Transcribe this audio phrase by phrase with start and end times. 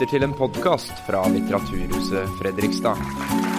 [0.00, 3.49] lytter til en podkast fra Litteraturhuset Fredrikstad.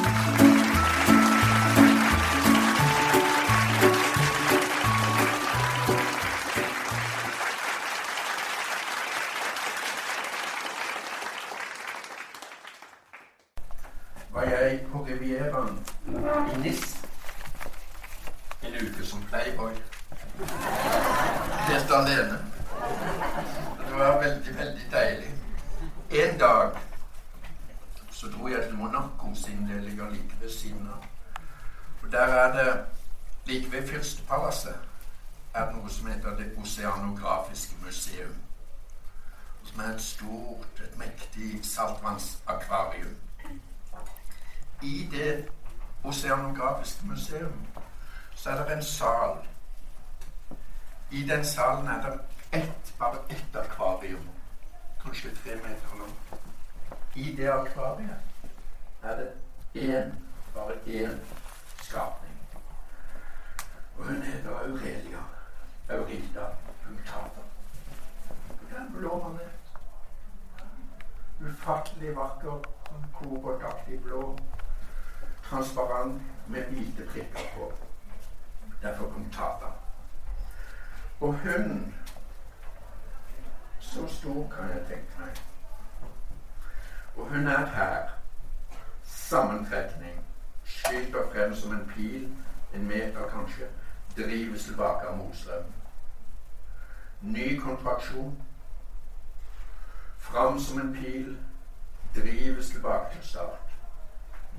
[48.42, 49.38] Så er det en sal.
[51.12, 52.20] I den salen er det
[52.60, 54.30] ett, bare ett akvarium.
[55.04, 56.42] Kanskje tre meter langt.
[57.16, 58.18] I det akvariet
[59.04, 59.32] er det
[59.76, 60.14] én,
[60.54, 61.20] bare én
[61.84, 62.38] skapning.
[63.98, 65.24] Og hun heter Aurelia.
[65.90, 67.30] Aurita er
[68.60, 69.52] Den blå manet.
[71.42, 72.60] Ufattelig vakker,
[73.14, 74.38] koboltaktig blå
[75.50, 77.74] transparent med hvite prikker på.
[78.82, 79.66] Derfor punctata.
[81.20, 81.94] Og hun
[83.80, 85.36] Så stor kan jeg tenke meg.
[87.16, 88.10] Og hun er her.
[89.04, 90.26] Sammentrekning.
[90.64, 92.38] Skyter frem som en pil,
[92.74, 93.68] en meter kanskje.
[94.18, 95.74] Drives tilbake av motstrøm.
[97.22, 98.44] Ny kontraksjon.
[100.18, 101.38] Fram som en pil.
[102.16, 103.76] Drives tilbake til start.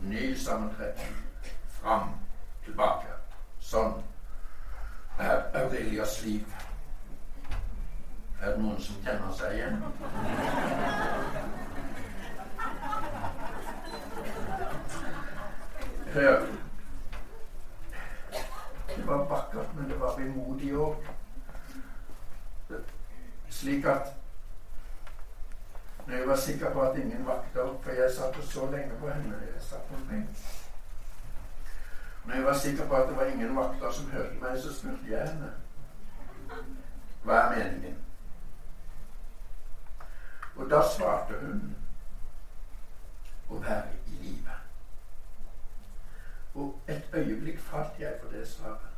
[0.03, 1.17] Ny sammentrekning.
[1.69, 2.14] Fram,
[2.64, 3.09] tilbake.
[3.61, 4.03] Sånn
[5.19, 6.47] er Aurelias liv.
[8.42, 9.77] Er det noen som kjenner seg igjen?
[16.14, 16.47] Hør.
[18.97, 21.13] Det var vakkert, men det var vemodig òg.
[23.48, 24.13] Slik at
[26.07, 29.35] når jeg var sikker på at ingen vakter For jeg satt så lenge på henne.
[29.55, 30.29] Jeg satt på en benk.
[32.25, 35.11] Når jeg var sikker på at det var ingen vakter som hørte meg, så spurte
[35.11, 35.50] jeg henne.
[37.24, 37.98] Hva er meningen?
[40.56, 41.62] Og da svarte hun
[43.50, 44.56] å være i live.
[46.55, 48.90] Og et øyeblikk falt jeg for det svaret.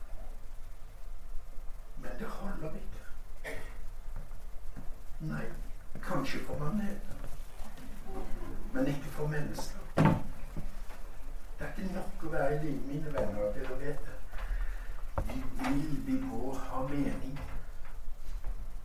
[2.03, 3.55] Men det holder ikke.
[5.25, 5.45] Nei,
[6.03, 7.17] kanskje for maneter,
[8.73, 9.84] men ikke for mennesker.
[11.65, 13.53] Det er ikke nok å være i live, mine venner.
[13.55, 14.17] Dere vet det.
[15.29, 17.39] Vi vil, vi må ha mening.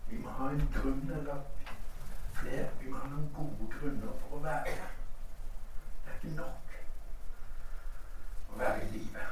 [0.10, 1.42] Vi må ha en grunn eller
[2.38, 2.70] flere.
[2.80, 4.96] Vi må ha noen gode grunner for å være her.
[6.06, 6.78] Det er ikke nok
[8.54, 9.28] å være i live.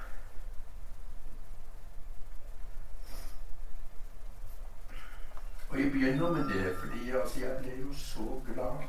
[5.69, 8.87] Og jeg begynner med det fordi altså, jeg ble jo så glad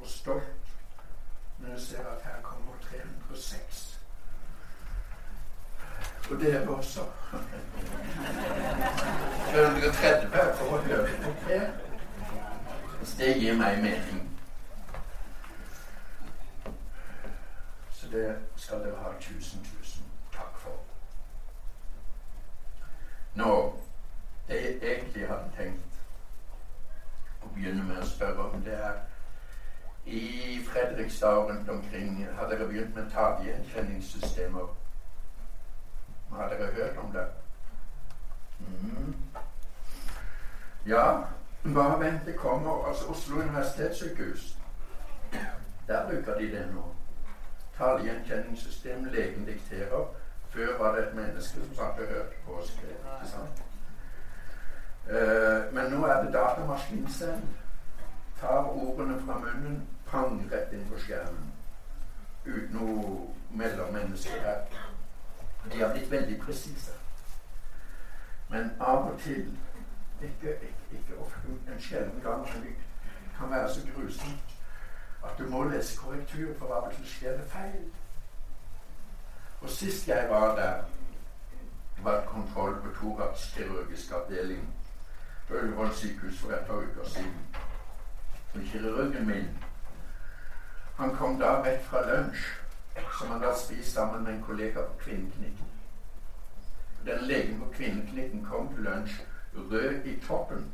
[0.00, 0.76] og stolt
[1.60, 4.00] når jeg ser at her kommer 306.
[6.30, 7.00] Og dere også.
[9.52, 11.30] 330 for å høre på.
[13.02, 14.26] Så det gir meg mening.
[17.92, 20.04] Så det skal dere ha tusen, tusen
[20.36, 20.78] takk for.
[23.34, 23.52] Nå,
[24.48, 26.00] det jeg egentlig hadde tenkt
[27.42, 28.98] å begynne med å spørre om, det er
[30.10, 34.76] i Fredrikstad og rundt omkring har dere begynt med tavegjenkjenningssystemer.
[36.32, 37.26] Har dere hørt om det?
[38.60, 39.14] Mm.
[40.86, 41.16] Ja,
[41.74, 42.88] bare vent, det kommer.
[42.88, 44.56] Altså Oslo universitetssykehus.
[45.86, 46.94] Der bruker de det nå.
[47.78, 50.06] Tallgjenkjenningssystem, legen dikterer.
[50.48, 52.90] Før var det et menneske som satt og hørte på og skrev.
[52.90, 53.62] ikke sant?
[55.10, 57.42] Uh, men nå er det datamaskinen selv.
[58.40, 61.52] Tar ordene fra munnen, pang rett inn på skjermen.
[62.44, 64.54] Uten noe mellommenneske.
[65.72, 66.96] De har blitt veldig presise.
[68.50, 69.50] Men av og til,
[70.22, 72.74] ikke, ikke, ikke ofte, en sjelden gang, men det
[73.38, 74.56] kan være så grusomt
[75.24, 77.84] at du må lese korrektur, for av og til skjer det feil.
[79.60, 80.82] Og sist jeg var der,
[82.02, 84.68] var kontroll på Torats kirurgisk avdeling
[85.48, 87.56] på Ullevål sykehus for et par uker siden.
[88.54, 89.48] Og kirurgen min
[91.00, 92.44] han kom da rett fra lunsj,
[93.18, 95.66] som han hadde spist sammen med en kollega på Kvinneknikken.
[97.06, 99.22] Den legen på Kvinneknikken kom til lunsj
[99.54, 100.66] rød i toppen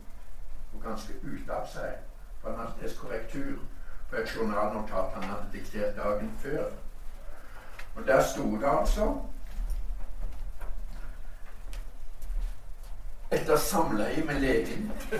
[0.74, 1.94] og ganske ute av seg.
[2.40, 3.62] For han hadde korrektur
[4.10, 6.64] på et journalnotat han hadde diktert dagen før.
[7.96, 9.14] Og der sto det altså
[13.30, 14.92] Etter samleie med legen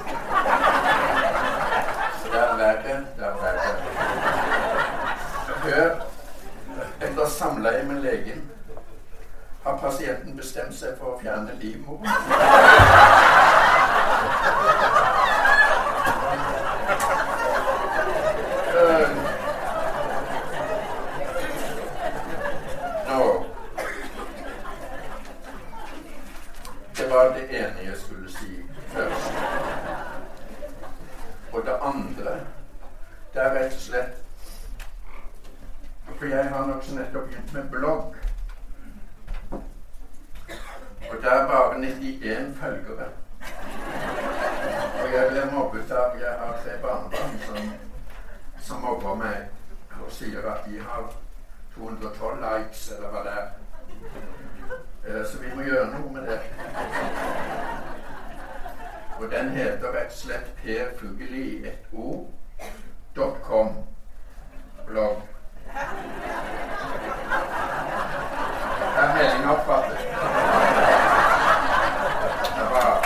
[2.22, 3.85] Så det er verre, det er verre.
[5.66, 5.90] Hør.
[7.00, 8.50] Etter samleie med legen
[9.64, 12.06] har pasienten bestemt seg for å fjerne livmoren.
[23.08, 23.46] Nå
[26.96, 29.32] Det var det ene jeg skulle si først.
[31.52, 32.38] Og det andre
[33.34, 34.22] det er rett og slett
[36.16, 38.14] For jeg har nokså nettopp begynt med blogg.
[41.10, 43.08] Og det er bare 91 følgere.
[45.02, 47.70] Og jeg blir mobbet av Jeg har tre barnebarn som,
[48.60, 49.36] som mobber meg
[50.04, 51.12] og sier at de har
[51.76, 53.46] 212 likes, eller hva det er.
[55.06, 56.40] Eh, Så vi må gjøre noe med det.
[59.18, 60.92] Og den heter rett og slett Per
[64.86, 65.22] blogg.
[68.96, 69.98] Er meldinga oppfattet?
[72.54, 73.02] Det er bra.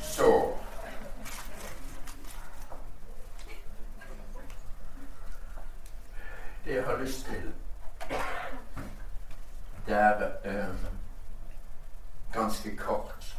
[0.00, 0.54] Så
[6.64, 7.52] Det jeg har lyst til,
[9.86, 10.74] det er eh,
[12.32, 13.36] ganske kort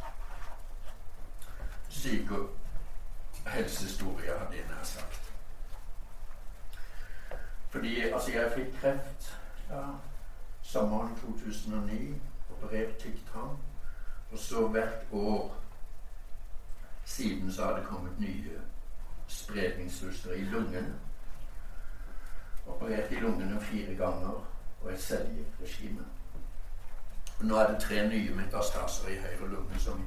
[2.02, 2.48] syke- og
[3.46, 5.32] helsehistorie, hadde jeg nær sagt.
[7.70, 9.38] Fordi altså, jeg fikk kreft
[9.70, 9.82] ja,
[10.62, 12.20] sommeren 2009,
[12.50, 13.56] operert tykktarm,
[14.32, 15.56] og så hvert år
[17.04, 18.60] siden så har det kommet nye
[19.26, 20.94] spredningssvulster i lungene.
[22.66, 24.46] Operert i lungene fire ganger
[24.82, 26.04] og et cellegiftregime.
[27.38, 30.04] Og nå er det tre nye metastaser i høyre lunge som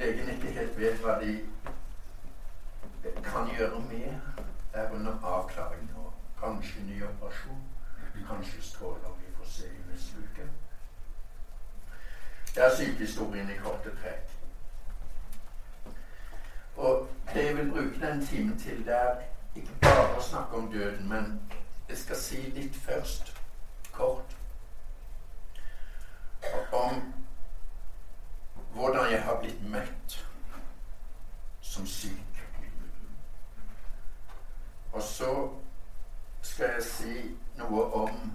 [0.00, 1.32] legen ikke helt vet hva de
[3.26, 4.14] kan gjøre med.
[4.72, 6.12] Er under avklaring nå.
[6.40, 7.60] Kanskje ny operasjon.
[8.28, 9.12] Kanskje stråler.
[9.18, 10.46] Vi får se i neste uke.
[12.54, 14.32] Det er sykehistorien i korte trekk.
[16.76, 19.20] Og det jeg vil bruke den timen til, det er
[19.56, 21.36] ikke bare å snakke om døden, men
[21.88, 23.36] jeg skal si litt først,
[23.92, 24.36] kort,
[26.72, 27.14] om
[28.74, 30.26] hvordan jeg har blitt møtt
[31.60, 32.44] som syk.
[34.92, 35.50] Og så
[36.42, 37.14] skal jeg si
[37.58, 38.32] noe om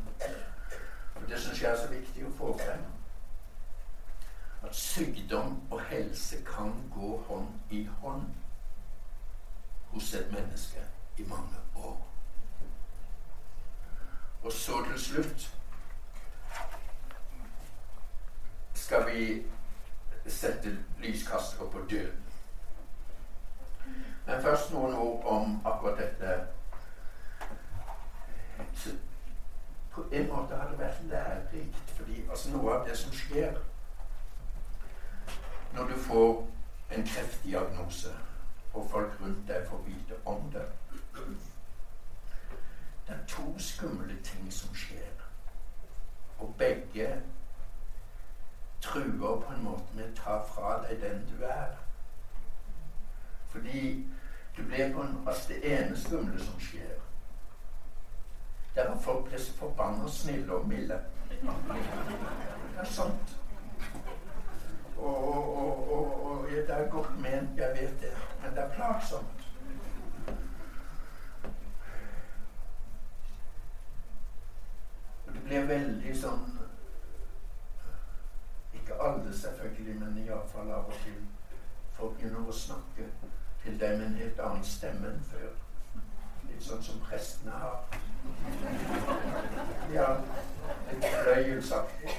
[1.15, 2.83] og Det syns jeg er så viktig å få frem.
[4.63, 8.23] At sykdom og helse kan gå hånd i hånd
[9.91, 10.83] hos et menneske
[11.17, 11.99] i mange år.
[14.43, 15.49] Og så til slutt
[18.89, 19.45] skal vi
[20.25, 22.23] sette lyskastere på døden.
[24.25, 26.39] Men først noen ord om akkurat dette.
[28.74, 28.89] Så
[29.91, 33.53] på en måte har det vært lærerikt, fordi altså noe av det som skjer
[35.74, 36.48] når du får
[36.91, 38.10] en kreftdiagnose,
[38.74, 40.65] og folk rundt deg får vite om det
[43.08, 45.22] Det er to skumle ting som skjer,
[46.39, 47.22] og begge
[48.81, 51.77] truer på en måte med å ta fra deg den du er.
[53.50, 54.08] Fordi
[54.58, 56.98] du blir på en Altså, det ene skumle som skjer,
[58.75, 61.00] der er folk blir så forbanna snille og milde.
[61.29, 61.39] Det
[62.79, 63.38] er sant.
[64.98, 65.27] Og,
[65.58, 69.48] og, og, og det er godt ment, jeg vet det, men det er plagsomt.
[75.27, 76.46] Og det blir veldig sånn
[78.74, 81.19] Ikke alle, selvfølgelig, men iallfall av og til.
[81.93, 83.08] Folk begynner å snakke
[83.63, 85.51] til deg med en helt annen stemme enn før.
[86.50, 88.00] Litt sånn som prestene har.
[89.94, 90.10] Ja,
[90.89, 92.18] litt fløyelsaktig.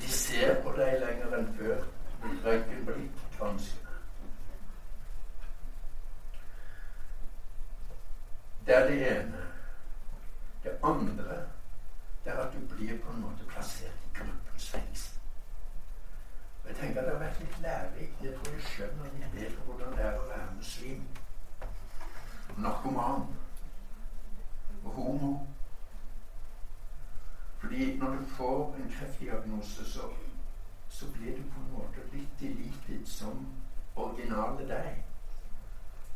[0.00, 1.84] De ser på deg lenger enn før.
[2.24, 3.76] De blikk, kanskje.
[8.66, 9.42] Det er det ene.
[10.64, 11.36] Det andre
[12.24, 15.20] det er at du blir på en måte plassert i gruppens fengsel.
[16.62, 18.24] Og jeg tenker Det har vært litt lærerikt.
[18.24, 21.02] Jeg tror jeg skjønner litt bedre hvordan det er å være muslim.
[22.56, 23.26] Narkoman.
[24.84, 25.32] Og homo.
[27.60, 30.08] Fordi når du får en kreftdiagnose, så
[30.94, 33.46] så blir du på en måte litt deleted som
[33.96, 35.04] originale deg.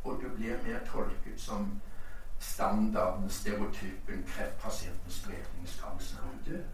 [0.05, 1.81] Og du blir mer tolket som
[2.79, 6.65] standarden, stereotypen, kreftpasientens spredning når snart dør.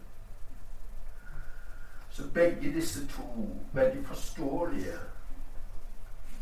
[2.09, 4.97] Så begge disse to veldig forståelige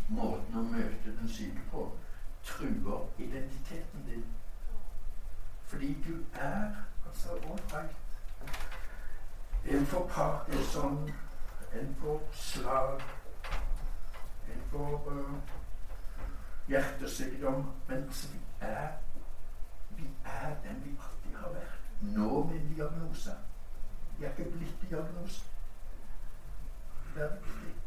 [0.10, 1.86] måtene å møte den syke på
[2.44, 4.26] truer identiteten din.
[5.66, 6.76] Fordi du er
[7.08, 7.96] altså ålreit.
[9.66, 11.10] En får Parkinson,
[11.74, 13.02] en får slag,
[14.52, 15.34] en får uh,
[16.68, 17.66] hjertesykdom.
[17.88, 18.92] Men altså, vi er
[19.98, 21.80] vi er den vi alltid har vært.
[22.02, 23.36] Nå med diagnose.
[24.18, 25.44] Vi er ikke blitt diagnose.
[27.16, 27.83] Det er viktig.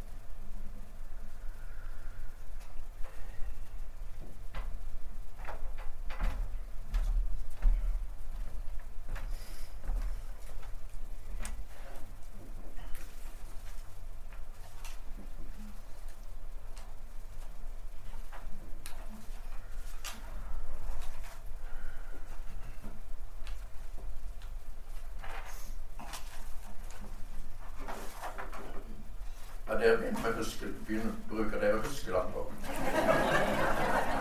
[29.78, 32.40] Dere huske, begynner, bruker dere huskelapper?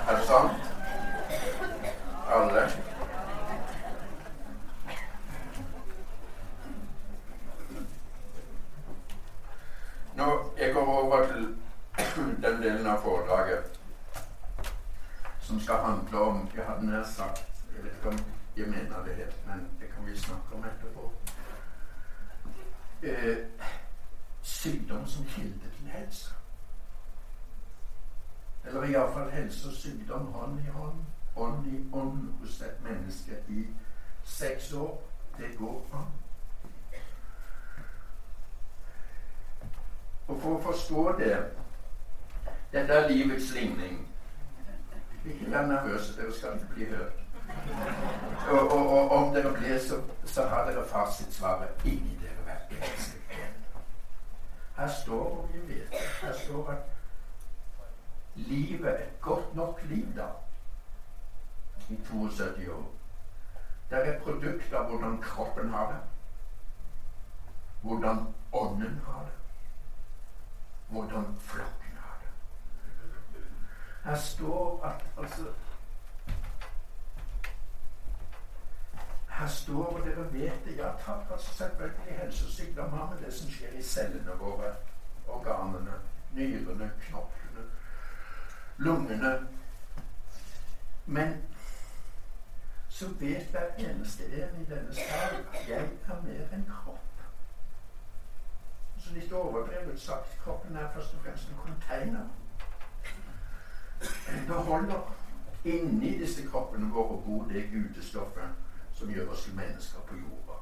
[0.10, 0.52] Er det sant?
[2.28, 2.70] Alle?
[10.16, 11.56] Når jeg går over til
[12.16, 13.80] den delen av foredraget
[15.40, 17.46] som skal handle om Jeg hadde nær sagt
[17.76, 18.20] Jeg vet ikke om
[18.58, 21.12] jeg mener det helt, men det kan vi snakke om etterpå.
[23.04, 23.38] Eh,
[24.42, 26.34] sykdom som kilde til helse.
[28.66, 31.06] Eller iallfall helse og sykdom hånd i hånd,
[31.36, 33.68] ånd i ånd hos et menneske i
[34.24, 35.04] seks år.
[35.38, 36.08] Det går an.
[40.28, 40.62] Og for å
[41.18, 41.36] det
[42.72, 44.02] Dette er livets ligning.
[45.26, 47.22] Ikke vær nervøse, dere skal ikke bli hørt.
[48.50, 53.16] Og, og, og om dere blir, så, så har dere fasitsvaret inni dere hver eneste
[54.78, 56.78] her står og vi vet her står at
[58.36, 60.28] livet er et godt nok liv, da,
[61.90, 62.92] i 72 år.
[63.90, 66.02] Det er et produkt av hvordan kroppen har det,
[67.82, 69.38] hvordan ånden har det,
[70.88, 72.32] hvordan flokken har det.
[74.04, 75.46] Her står at altså
[79.46, 83.26] Her står, og dere vet det, ja takk, altså selvfølgelig helse og sykdom har med
[83.26, 84.72] det som skjer i cellene våre,
[85.28, 85.98] organene,
[86.34, 87.66] nyrene, knoklene,
[88.78, 89.48] lungene.
[91.06, 91.38] Men
[92.90, 97.24] så vet hver eneste en i denne sal at jeg er mer enn kropp.
[98.98, 102.28] Så litt overdrevet sagt, kroppen er først og fremst en container.
[104.50, 105.16] Det holder
[105.64, 108.65] inni disse kroppene våre bor det gudestoffet
[108.96, 110.60] som gjør oss til mennesker på jorda.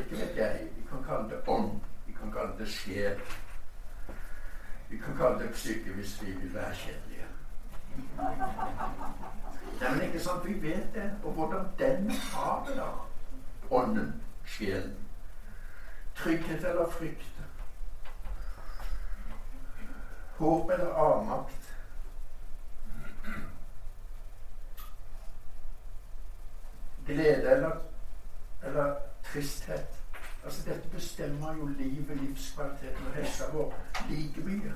[0.00, 0.68] Ikke vet jeg.
[0.76, 1.80] Vi kan kalle det ånd.
[2.06, 3.20] Vi kan kalle det sjel.
[4.88, 7.26] Vi kan kalle det psyke hvis vi vil være kjedelige.
[9.80, 11.12] Nei, men ikke sant, Vi vet det.
[11.24, 12.88] Og hvordan den har det, da.
[13.70, 14.96] Ånden, sjelen.
[16.14, 17.42] Trygghet eller frykt.
[20.38, 21.71] Håp eller avmakt.
[27.06, 27.76] Glede eller,
[28.62, 28.94] eller
[29.24, 30.02] tristhet.
[30.44, 33.74] Altså Dette bestemmer jo livet, livskvaliteten og helsa vår
[34.10, 34.72] like mye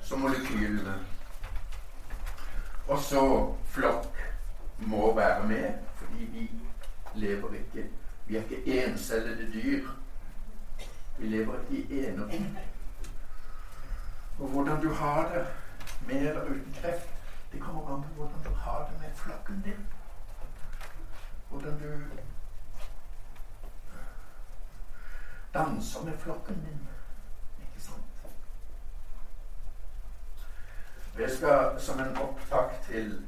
[0.00, 0.94] som molekylene.
[2.88, 4.18] Og så flokk
[4.78, 6.50] må være med, fordi vi
[7.14, 7.88] lever ikke
[8.26, 9.88] Vi er ikke encellede dyr.
[11.18, 12.56] Vi lever ikke i enerom.
[14.38, 15.46] Og hvordan du har det
[16.06, 17.08] med eller uten kreft,
[17.52, 19.86] det kommer an på hvordan du har det med flokken din
[21.52, 22.02] hvordan du
[25.54, 26.88] danser med flokken din.
[27.60, 28.04] Ikke sant?
[31.16, 33.26] Det skal som en opptak til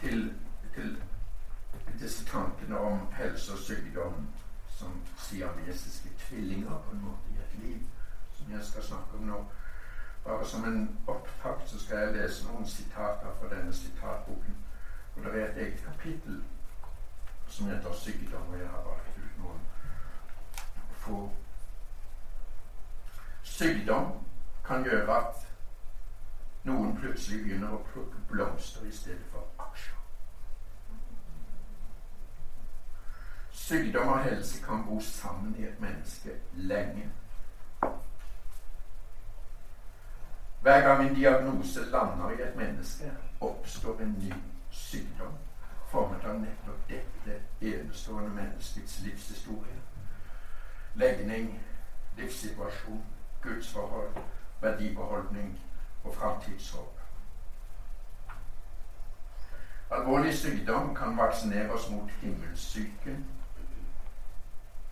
[0.00, 0.34] til,
[0.74, 0.98] til
[2.00, 4.28] disse tankene om helse og sykdom
[4.68, 7.86] som siamesiske tvillinger på en måte i et liv,
[8.32, 9.44] som jeg skal snakke om nå.
[10.24, 14.56] Bare som en opptakt så skal jeg lese noen sitater fra denne sitatboken.
[15.24, 16.44] Og det er et eget kapittel
[17.48, 19.60] som heter 'Sykdom', og jeg har valgt ut noen
[20.92, 21.30] få
[23.42, 24.12] Sykdom
[24.64, 25.46] kan gjøre at
[26.64, 29.94] noen plutselig begynner å plukke blomster i stedet for aksjer.
[33.50, 37.08] Sykdom og helse kan bo sammen i et menneske lenge.
[40.62, 43.10] Hver gang en diagnose lander i et menneske,
[43.40, 44.32] oppstår en ny
[44.70, 45.38] sykdom
[45.88, 49.80] formet av nettopp dette enestående menneskets livshistorie.
[50.94, 51.60] Legning,
[52.16, 53.04] livssituasjon,
[53.42, 54.18] gudsforhold,
[54.60, 55.60] verdibeholdning
[56.04, 57.00] og framtidshåp.
[59.90, 63.26] Alvorlig sykdom kan vaksineres mot himmelssyken,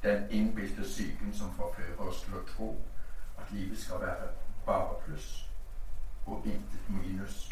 [0.03, 2.71] den innbilte syken som forfører oss til å tro
[3.39, 4.29] at livet skal være
[4.67, 5.51] bare pluss
[6.27, 7.49] og intet minus.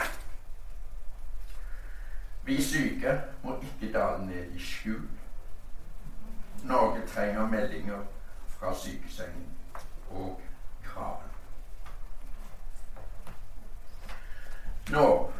[2.44, 5.08] Vi syke må ikke dale ned i skjul.
[6.64, 8.02] Norge trenger meldinger
[8.48, 9.46] fra sykesengen
[10.10, 10.42] og
[10.84, 11.30] kraven.
[14.90, 15.32] Nå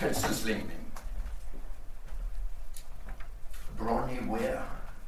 [0.00, 0.94] helseslingning.
[3.78, 4.64] Bronnie Ware,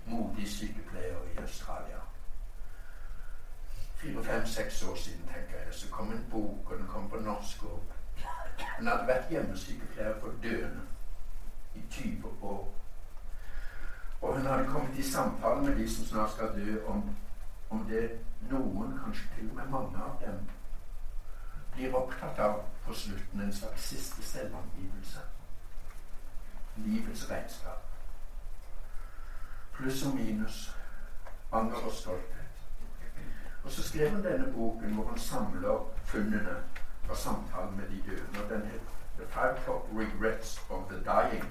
[0.07, 1.99] modig sykepleier i Australia.
[3.97, 7.17] Fire, fem, seks år siden tenker jeg, så kom en bok, og den kom på
[7.17, 7.63] norsk.
[7.65, 7.83] og
[8.59, 10.81] Hun hadde vært hjemmesykepleier for døende
[11.75, 12.75] i 20 år.
[14.23, 17.17] Og hun hadde kommet i samtale med de som snart skal dø, om,
[17.71, 18.11] om det
[18.51, 20.43] noen, kanskje til og med mange av dem,
[21.75, 25.21] blir opptatt av på slutten en slags siste selvangivelse.
[26.77, 27.89] Livets regnskap.
[29.73, 30.77] Pluss og minus.
[31.53, 32.63] Anger og stolthet.
[33.65, 36.57] Og så skrev han denne boken hvor han samler funnene
[37.13, 38.45] fra samtalen med de døde.
[38.45, 38.85] Og den heter
[39.19, 41.45] The Five Top Regrets of the Dying.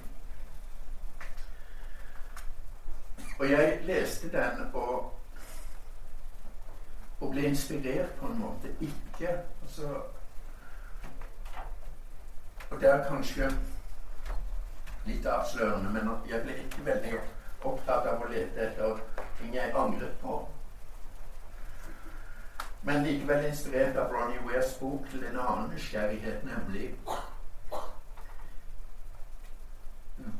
[3.38, 5.18] Og jeg leste den og,
[7.20, 8.76] og ble inspirert på en måte.
[8.80, 9.28] Ikke
[9.62, 10.02] altså
[12.70, 13.50] og det er kanskje
[15.04, 17.18] litt avslørende, men jeg ble ikke veldig
[17.68, 19.02] opptatt av å lete etter
[19.38, 20.38] ting jeg angret på.
[22.82, 26.88] Men likevel inspirert av Ronny Wares bok til en annen nysgjerrighet, nemlig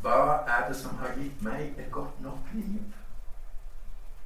[0.02, 2.82] Hva er det som har gitt meg et godt nok liv?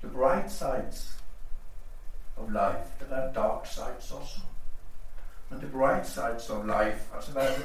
[0.00, 1.18] The bright sides
[2.37, 2.88] of life.
[3.00, 4.40] Det er dark sides også.
[5.50, 7.61] Men the bright sides of life altså hva er,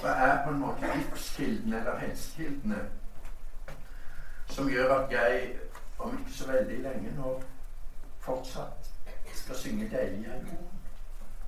[0.00, 2.80] hva er på en måte livskildene eller helsekildene
[4.50, 5.54] som gjør at jeg
[5.98, 7.36] om ikke så veldig lenge nå
[8.20, 8.93] fortsatt
[9.44, 10.72] skal synge 'Deilig er jord'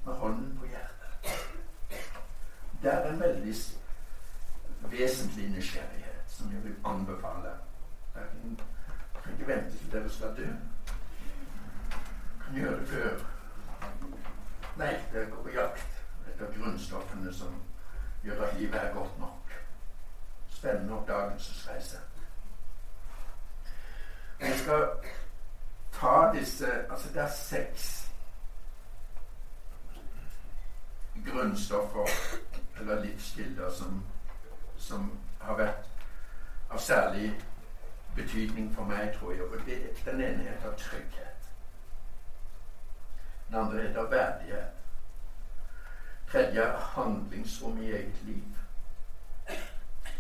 [0.05, 1.49] med hånden på hjertet.
[2.83, 3.55] Det er en veldig
[4.81, 7.49] vesentlig nysgjerrighet som jeg vil anbefale.
[8.15, 8.25] Jeg
[9.25, 10.43] kan ikke vente til dere skal dø.
[10.43, 10.59] Jeg
[12.45, 13.19] kan gjøre det før.
[14.77, 17.63] Nei, det går på jakt etter grunnstoffene som
[18.25, 19.53] gjør at livet er godt nok.
[20.49, 21.97] Spennende oppdagelsesreise.
[24.41, 24.89] Vi skal
[26.01, 28.13] ta disse Altså, det er seks
[31.27, 32.07] grunnstoffer
[32.81, 34.05] eller livskilder som,
[34.77, 35.89] som har vært
[36.71, 37.31] av særlig
[38.17, 39.43] betydning for meg, tror jeg.
[39.43, 41.51] Og det, den ene heter trygghet.
[43.49, 44.73] Den andre heter verdighet.
[46.31, 48.45] Tredje er handlingsrom i eget liv.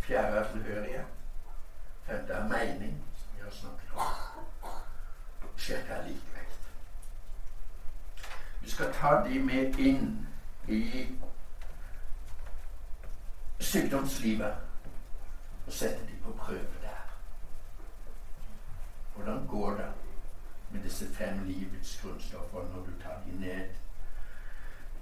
[0.07, 1.07] Fjerde er tilhørighet.
[2.07, 4.26] Femte er mening, som vi har snakket om.
[5.57, 6.59] Sjette er likevekt.
[8.62, 10.27] Vi skal ta de med inn
[10.69, 11.07] i
[13.61, 14.55] sykdomslivet
[15.66, 17.03] og sette de på prøve der.
[19.14, 19.92] Hvordan går det
[20.71, 23.69] med disse fem livets grunnstoffer når du tar de ned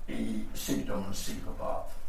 [0.09, 2.04] i sykdommens psykopat.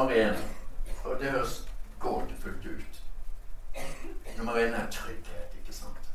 [0.00, 0.36] Nummer én,
[1.04, 3.02] og det høres gåtefullt ut
[4.36, 6.12] Nummer én er trygghet, ikke sant?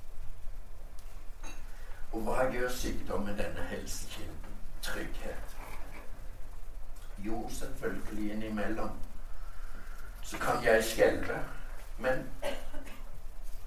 [2.11, 4.55] Og hva gjør sykdom med denne helsekilden?
[4.81, 5.57] Trygghet.
[7.17, 8.97] Jo, selvfølgelig innimellom
[10.23, 11.39] så kan jeg skjelve.
[11.97, 12.25] Men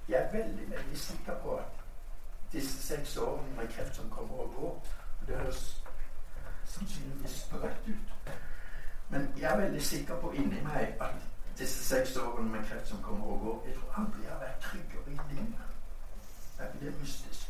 [0.09, 1.81] jeg er veldig, veldig sikker på at
[2.51, 4.85] disse seks årene med kreft som kommer og går
[5.27, 5.83] Det høres
[6.65, 8.33] sannsynligvis sprøtt ut.
[9.09, 11.15] Men jeg er veldig sikker på inni meg at
[11.59, 14.59] disse seks årene med kreft som kommer og går Jeg tror aldri jeg har vært
[14.61, 15.63] tryggere i livet.
[16.59, 17.49] Er ikke det mystisk?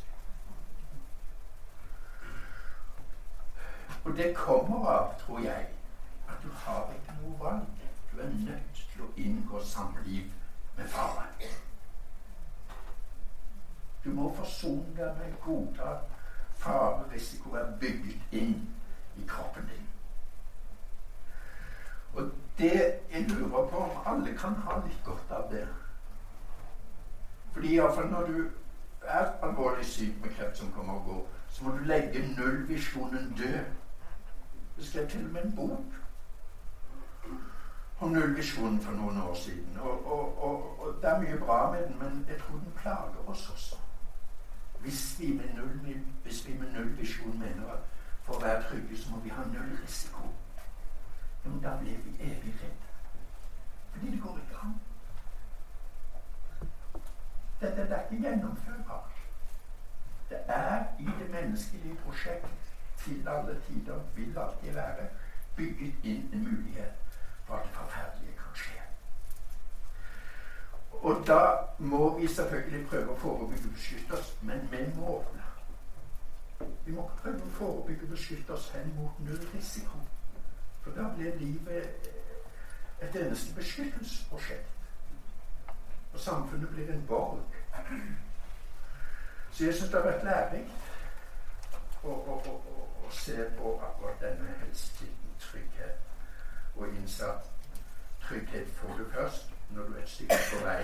[4.03, 5.67] Og det kommer av, tror jeg,
[6.29, 7.81] at du har ikke noe valg.
[8.11, 10.31] Du er nødt til å inngå samliv
[10.77, 11.35] med faren.
[14.03, 15.97] Du må forsone deg med godta
[16.59, 18.69] fare, risiko er bygget inn
[19.17, 19.78] i kroppen din.
[22.59, 22.71] Det
[23.11, 25.67] jeg lurer på om alle kan ha litt godt av det.
[27.53, 28.39] Fordi iallfall når du
[29.01, 33.59] er alvorlig syk med kreft som kommer og går, så må du legge nullvisjonen død.
[34.77, 35.99] Det skrev til og med en bok
[37.99, 39.79] om nullvisjonen for noen år siden.
[39.79, 43.23] Og, og, og, og, det er mye bra med den, men jeg tror den plager
[43.27, 43.75] oss også.
[44.79, 46.03] Hvis vi med, null,
[46.73, 47.89] nullvisjon mener at
[48.23, 50.27] for å være trygge, så må vi ha null risiko.
[51.43, 52.87] Men da blir vi evig redde.
[53.91, 54.75] Fordi det går ikke an.
[57.61, 59.15] Dette er ikke gjennomførbart.
[60.29, 65.07] Det er i det menneskelige prosjekt til alle tider vil alltid være
[65.55, 66.93] bygget inn en mulighet
[67.45, 68.79] for at det forferdelige kan skje.
[70.91, 75.25] Og da må vi selvfølgelig prøve å forebygge og beskytte oss, men med mål.
[76.85, 79.99] Vi må prøve å forebygge og beskytte oss hen mot null risiko.
[80.83, 82.09] For da blir livet
[83.01, 84.69] et eneste beskyttelsesprosjekt.
[86.13, 87.39] Og samfunnet blir en borg.
[89.51, 92.55] Så jeg syns det har vært lærerikt å, å, å,
[93.03, 95.97] å, se på akkurat denne helsekilden trygghet.
[96.75, 97.49] Og innse at
[98.23, 100.83] trygghet får du først når du er et stykke på vei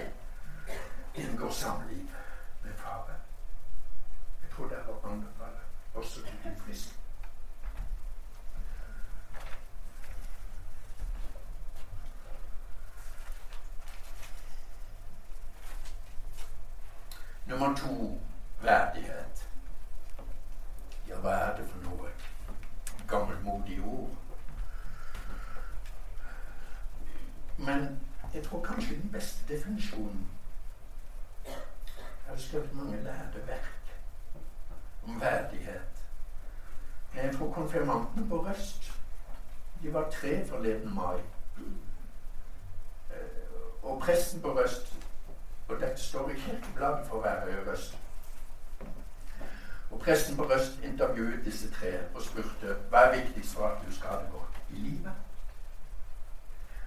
[1.15, 2.10] inngår samliv
[2.63, 3.15] med fare.
[4.43, 7.05] Jeg tror det er å anbefale også til de friske.
[17.75, 18.19] To
[18.61, 19.49] verdighet.
[21.07, 22.11] Ja, hva er det for noe?
[23.07, 24.15] Gammelmodige ord.
[27.57, 28.01] Men
[28.33, 30.27] jeg tror kanskje den beste definisjonen
[31.45, 31.53] Jeg
[32.27, 33.95] har skrevet mange lærde verk
[35.07, 36.05] om verdighet.
[37.15, 38.91] Jeg tror konfirmantene på Røst
[39.81, 41.19] De var tre forleden mai.
[43.11, 44.94] Eh, og presten på Røst
[45.67, 47.97] og dette står i Kirkebladet for Værøy Røst.
[49.91, 53.93] Og Presten på Røst intervjuet disse tre og spurte hva er viktigst for at du
[53.93, 55.12] skal ha det godt i livet.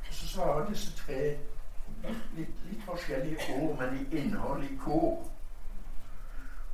[0.09, 1.39] Og Så svarer disse tre
[2.37, 5.27] litt, litt forskjellige ord, men i innhold i kor.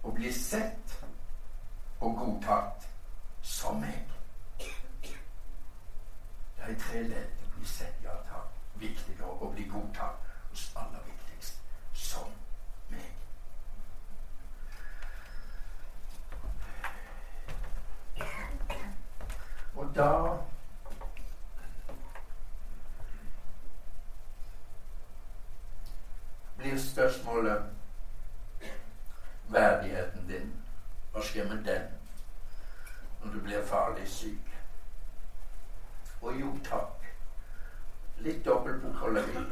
[0.05, 0.99] Å bli sett
[2.01, 2.88] og godtatt
[3.43, 4.11] som meg.
[6.64, 7.33] Er tre ledd.
[7.47, 8.53] Å bli sett, ja takk.
[8.81, 11.05] Viktigere å bli godtatt hos alle
[11.95, 12.29] som
[12.90, 13.01] meg.
[19.75, 20.39] Og da
[26.57, 27.63] blir spørsmålet
[29.49, 30.53] verdigheten din.
[31.13, 31.83] Hva skjer med den
[33.23, 34.51] når du blir farlig syk?
[36.23, 37.05] Og jo takk,
[38.19, 39.45] litt dobbeltbokholderi.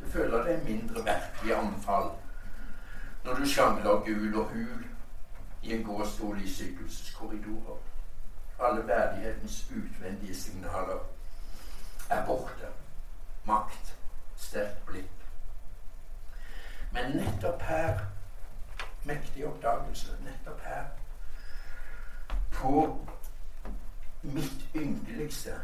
[0.00, 2.10] Du føler deg mindre verdt i anfall
[3.24, 4.84] når du sjangler gul og hul
[5.62, 7.78] i en gåstol i sykehusets korridorer.
[8.58, 10.98] Alle verdighetens utvendige signaler
[12.10, 12.70] er borte.
[13.44, 13.94] Makt,
[14.36, 15.10] sterkt blikk.
[16.92, 17.98] Men nettopp her,
[19.04, 20.84] mektig oppdagelse, nettopp her
[22.58, 22.98] På
[24.22, 25.60] mitt ynkeligste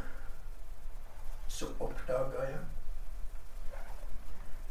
[1.49, 2.59] så oppdager jeg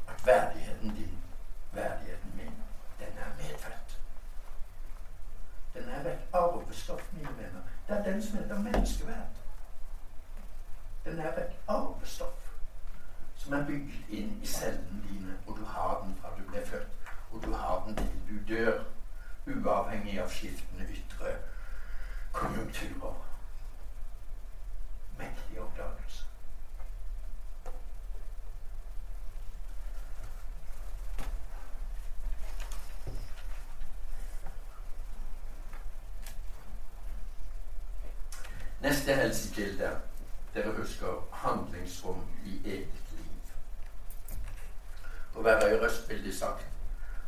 [0.08, 1.24] at verdigheten din,
[1.72, 2.54] verdigheten min,
[3.00, 4.00] den er medfødt.
[5.74, 7.62] Den er et arvestoff, mine venner.
[7.88, 9.36] Det er den som heter menneskeverd.
[11.06, 12.52] Den er et arvestoff
[13.36, 16.88] som er bygd inn i cellene dine, og du har den fra du ble født,
[17.32, 18.84] og du har den til du dør,
[19.48, 21.36] uavhengig av skiftende ytre
[22.34, 23.26] konjunkturer.
[25.18, 26.26] Mektig oppdagelse.
[38.84, 39.90] Neste helsekilde
[40.54, 43.52] dere husker handlingsrom i eget liv.
[45.36, 46.66] Å være i røst vil de sagt.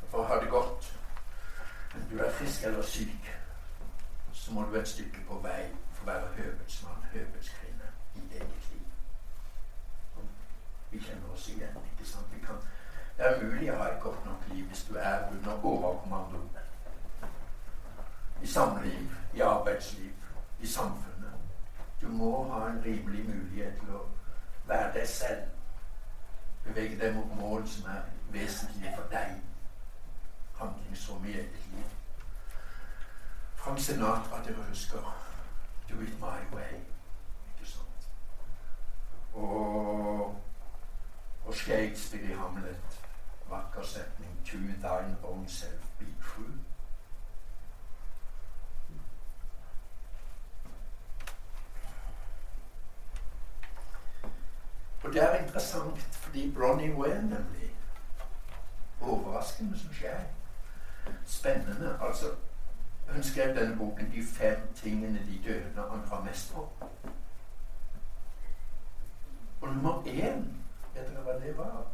[0.10, 0.90] For å ha det godt,
[1.94, 3.32] enten du er frisk eller syk,
[4.34, 5.64] så må du et stykke på vei
[5.94, 10.28] for å være høvedsmann, høvedskvinne i eget liv.
[10.92, 11.82] Vi kjenner oss igjen.
[11.94, 12.38] ikke sant?
[12.44, 12.62] Kan,
[13.16, 16.44] det er mulig å ha et godt nok liv hvis du er under overkommando.
[18.44, 21.05] I samliv, i arbeidsliv, i samfunn.
[22.16, 24.06] Må ha en rimelig mulighet til å
[24.68, 25.42] være deg selv.
[26.64, 29.42] Bevege deg mot mål som er vesentlige for deg.
[30.56, 31.90] handlingsrom i eget liv.
[33.56, 35.16] Frank Sinatra, dere husker
[35.90, 36.80] 'Do it my way'.
[37.48, 38.10] Ikke sant?
[39.34, 40.42] Og,
[41.46, 43.02] og Shakespeare i Hamlet.
[43.50, 45.75] Vakker setning 'To thine own self
[55.16, 57.76] det er interessant fordi Bronnie Wayne nemlig
[59.02, 60.26] Overraskende, syns jeg.
[61.26, 62.00] Spennende.
[62.02, 62.26] Altså,
[63.10, 66.86] hun skrev denne boken 'De fem tingene de døde angrer mest på'.
[69.62, 70.44] Og nummer én,
[70.94, 71.86] vet dere hva det var?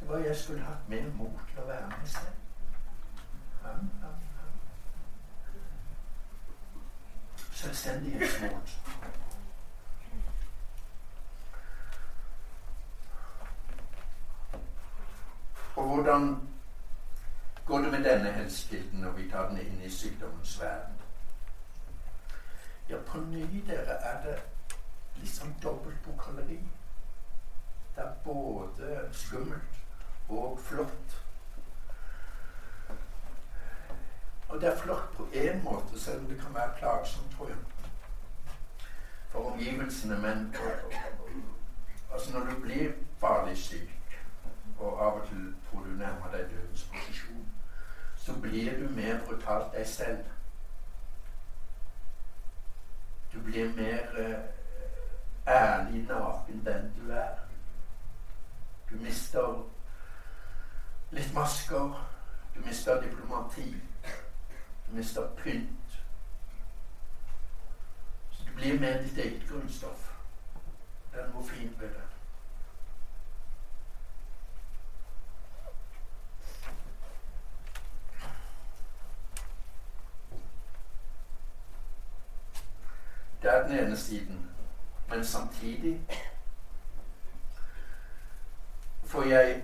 [0.00, 2.36] Det var jeg skulle hatt mer mot til å være meg selv.
[3.62, 4.50] Han, han, han.
[7.52, 8.78] Selvstendighetsmot.
[15.76, 16.48] Og hvordan
[17.66, 20.94] går det med denne helsekilden når vi tar den inn i sykdommens verden?
[22.88, 24.42] Ja, på ny, dere, er det
[25.16, 26.58] liksom dobbelt dobbeltbokholderi.
[27.96, 29.80] Det er både skummelt
[30.28, 31.22] og flott.
[34.48, 37.56] Og det er flott på én måte, selv om det kan være plagsomt, tror jeg.
[39.28, 40.54] For omgivelsene, men
[42.12, 44.01] altså når du blir farlig syk
[44.82, 47.46] og av og til tror du nærmer deg dødens posisjon,
[48.16, 50.24] så blir du mer brutalt deg selv.
[53.32, 54.42] Du blir mer uh,
[55.46, 57.38] ærlig naken den du er.
[58.90, 59.64] Du mister
[61.10, 62.08] litt masker.
[62.54, 63.76] Du mister diplomati.
[64.86, 66.00] Du mister pynt.
[68.30, 70.12] Så du blir mer ditt eget grunnstoff.
[71.12, 72.11] Det er noe fint ved det.
[83.42, 84.50] Det er den ene siden.
[85.08, 86.00] Men samtidig
[89.04, 89.62] får jeg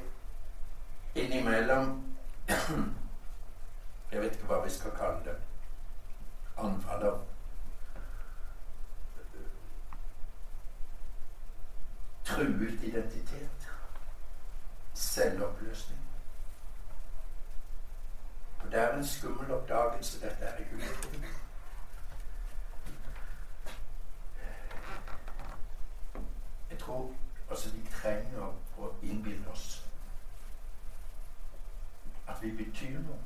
[1.14, 2.05] innimellom
[4.12, 5.35] Jeg vet ikke hva vi skal kalle det.
[6.59, 7.19] Anfall av
[12.25, 13.69] truet identitet.
[14.95, 16.01] Selvoppløsning.
[18.64, 21.47] Og det er en skummel oppdagelse, dette er ikke utrolig.
[26.88, 27.14] Tror
[27.51, 28.48] altså vi trenger
[28.79, 29.85] å innbille oss
[32.29, 33.18] at vi betyr noe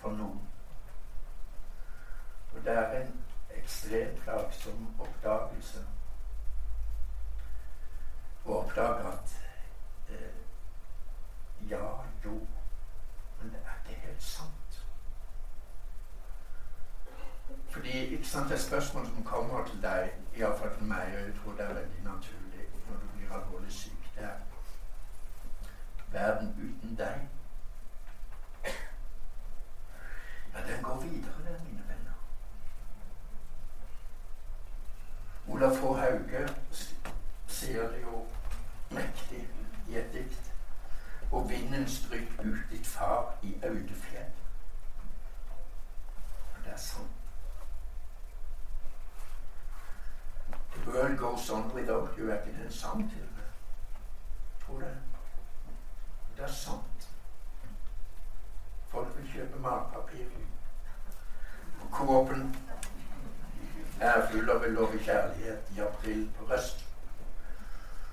[0.00, 0.40] for noen.
[2.54, 3.12] Og det er en
[3.56, 5.84] ekstremt plagsom oppdagelse
[8.46, 9.36] å oppdage at
[10.12, 10.40] eh,
[11.68, 11.84] ja,
[12.24, 12.38] jo,
[13.40, 14.82] men det er ikke helt sant.
[17.76, 21.34] Fordi ikke sant, Det er spørsmål som kommer til deg, iallfall til meg, og jeg
[21.40, 24.10] tror det er veldig naturlig når du blir alvorlig syk.
[24.14, 24.38] Det er
[26.16, 27.28] verden uten deg.
[30.54, 32.16] Ja, den går videre, den, mine venner.
[35.48, 35.92] Olaf H.
[35.92, 36.48] Hauge
[37.46, 38.26] sier det jo
[38.90, 39.48] mektig
[39.88, 40.52] i et dikt.
[41.30, 44.32] Og vinden stryk ut ditt far i Audefjell.
[46.54, 47.12] Og det er sant.
[50.74, 52.30] The world goes on without you.
[52.30, 53.52] Er ikke en sang til meg?
[54.66, 54.96] Tror det.
[56.36, 57.08] Det er sant.
[58.88, 60.26] Folk vil kjøpe matpapir.
[62.08, 62.30] Og
[64.00, 66.84] Jeg er full av ulovlig kjærlighet i april på Røst.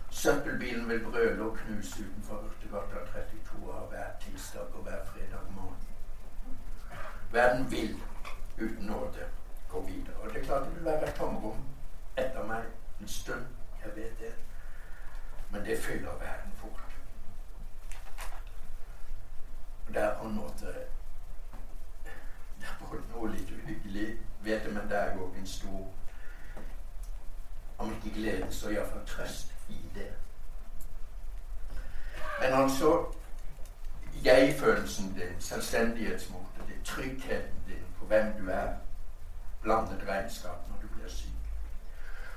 [0.09, 5.77] Søppelbilen vil brøle og knuse utenfor Urtegata 32 av hver tirsdag og hver fredag morgen.
[7.31, 8.01] Verden vil
[8.59, 9.27] uten nåde
[9.69, 10.15] gå videre.
[10.23, 11.61] Og det er klart det vil være et tomrom
[12.17, 12.65] etter meg
[13.01, 13.45] en stund.
[13.83, 14.33] Jeg vet det.
[15.51, 16.83] Men det fyller verden fort.
[19.87, 20.65] Og det er på en måte
[22.59, 25.83] Det er både noe litt uhyggelig vet det, men det er òg en stor
[27.77, 30.11] Om ikke glede, så iallfall trøst i det.
[32.41, 33.05] Men altså
[34.23, 38.67] Jeg-følelsen din, selvstendighetsmotet ditt, tryggheten din på hvem du er,
[39.61, 41.29] blandet regnskap når du blir syk.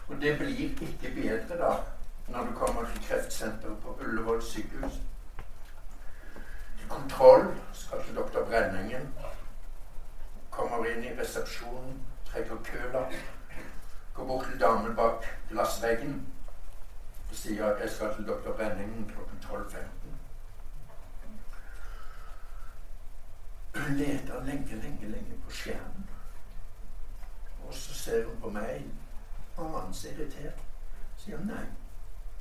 [0.09, 1.77] Og det blir ikke bedre da
[2.29, 4.93] når du kommer til kreftsenteret på Ullevål sykehus.
[6.79, 9.15] Til kontroll skal til doktor Brenningen.
[10.51, 13.05] Kommer inn i resepsjonen, trekker køla,
[14.15, 16.27] går bort til damen bak glassveggen
[17.37, 19.79] og sier at jeg skal til doktor Brenningen klokken 12.15.
[23.81, 26.09] Hun leter lenge, lenge, lenge på skjermen.
[27.68, 28.85] Og så ser hun på meg,
[29.59, 30.62] annet irritert.
[31.16, 31.64] Sier nei,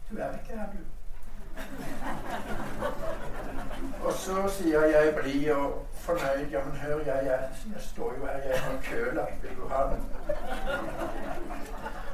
[0.10, 0.78] du er ikke her, du.
[4.06, 6.48] Og så sier jeg blid og fornøyd.
[6.52, 9.44] Ja, men hør, jeg, jeg, jeg står jo her, jeg har kølapp.
[9.44, 10.04] Vil du ha den?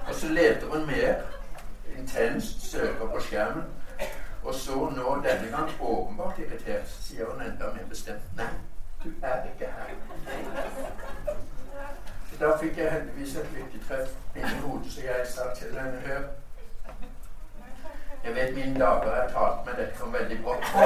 [0.08, 1.41] Og så leter hun mer.
[2.02, 3.64] Intenst søker på skjermen.
[4.44, 8.50] Og så nå denne gang åpenbart irritert, sier hun enda mer bestemt nei,
[9.04, 9.96] du er ikke her.
[12.40, 16.24] Da fikk jeg heldigvis et lykketreff inni hodet, så jeg sa til henne hør
[18.24, 20.80] jeg vet mine dager er talt, men dette kom veldig brått på.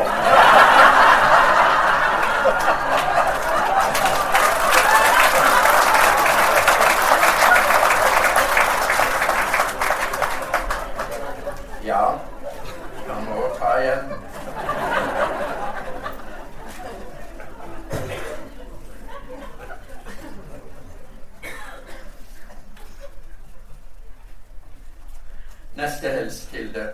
[11.84, 12.06] Ja,
[13.08, 14.13] han må ta igjen.
[25.75, 26.93] Neste helsekilde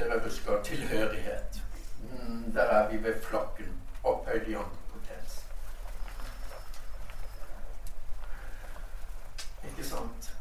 [0.00, 1.62] dere husker tilhørighet.
[2.02, 4.54] Mm, der er vi ved flokken, opphøyd i
[4.92, 5.44] potens.
[9.64, 10.36] Ikke sant?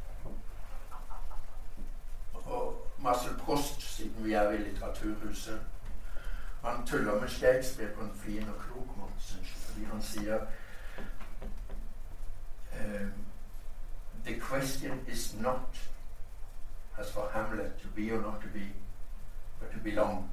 [2.33, 5.61] Og Marcel Prost, siden vi er i Litteraturhuset,
[6.63, 10.39] han tuller med Shakespeare på en fin og klok måte, syns jeg, fordi han sier
[12.73, 13.13] um,
[14.25, 15.89] The question is not
[16.97, 18.73] as for Hamlet to be or not to be
[19.59, 20.29] but to belong,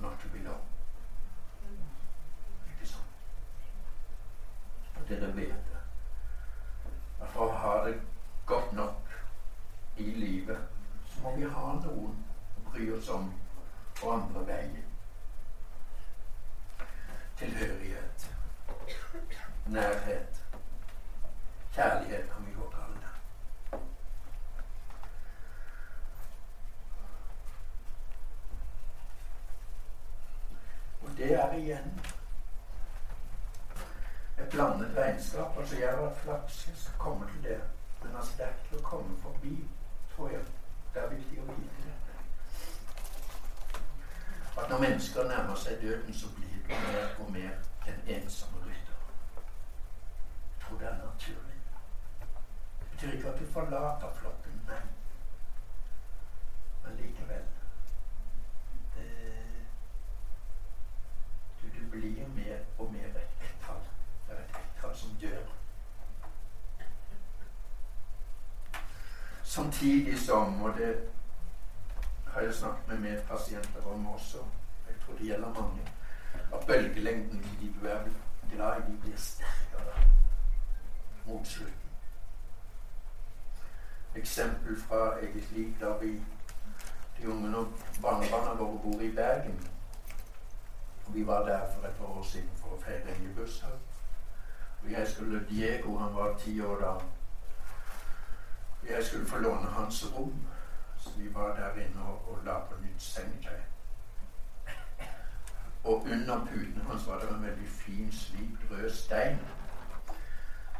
[0.00, 0.60] not to belong.
[2.66, 3.04] Ikke sant?
[4.96, 5.82] Og dere vet det.
[7.20, 7.94] At for å ha det
[8.46, 9.14] godt nok
[9.96, 10.58] i livet,
[11.06, 12.18] så må vi ha noen
[12.58, 13.30] å bry oss om
[14.02, 14.84] på andre veien.
[17.38, 18.34] Tilhørighet.
[19.66, 20.42] Nærhet.
[21.74, 23.78] Kjærlighet kan vi godt kalle det.
[31.02, 32.00] Og det er igjen
[34.38, 35.58] et blandet regnskap.
[35.58, 37.60] Altså, jeg har vært flaks jeg kommer til det.
[38.02, 39.56] Men altså, det er ikke til å komme forbi,
[40.14, 40.44] tror jeg.
[40.94, 42.12] Det er viktig å vite dette.
[44.60, 47.50] At når mennesker nærmer seg døden, så blir du mer og mer
[47.86, 48.94] den ensomme rytter.
[49.36, 51.58] Jeg tror det er naturlig.
[52.80, 54.78] Det betyr ikke at du forlater flokken, nei.
[56.84, 57.42] Men likevel
[58.94, 59.10] det,
[61.62, 63.84] du, du blir mer og mer et ett-tall.
[64.28, 65.52] Det er et ett-tall som dør.
[69.42, 71.10] Samtidig som, og det
[72.26, 74.38] har jeg snakket med medpasienter om også,
[75.12, 75.80] tror det gjelder mange,
[76.54, 78.04] at bølgelengden i de du er
[78.50, 80.04] glad i, de blir sterkere
[81.24, 81.90] mot slutten.
[84.14, 86.24] Eksempel fra eget liv da vi
[87.18, 87.72] de ungene og
[88.02, 89.68] barnebarna våre bor i Bergen.
[91.08, 93.78] Vi var der for et par år siden for å feire en bursdag.
[94.82, 96.94] Og jeg skulle Diego, han var ti år da.
[98.94, 100.48] Jeg skulle få låne hans rom.
[100.98, 103.71] Så vi var der inne og, og la på nytt sengetøy.
[105.84, 109.38] Og under puten hans var det en veldig fin, slipt rød stein.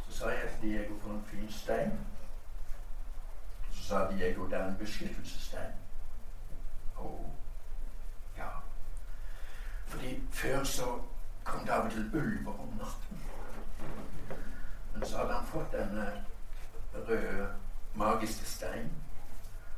[0.09, 2.01] Så sa jeg til Diego for en fin stein.
[3.73, 5.73] Så sa Diego det er en beskyttelsesstein.
[6.99, 7.35] Å,
[8.37, 8.49] ja.
[9.87, 11.01] Fordi før så
[11.45, 13.23] kom det av og til ulver om natten.
[14.95, 16.25] Men så hadde han fått denne
[16.95, 17.49] røde,
[17.95, 18.93] magiske steinen.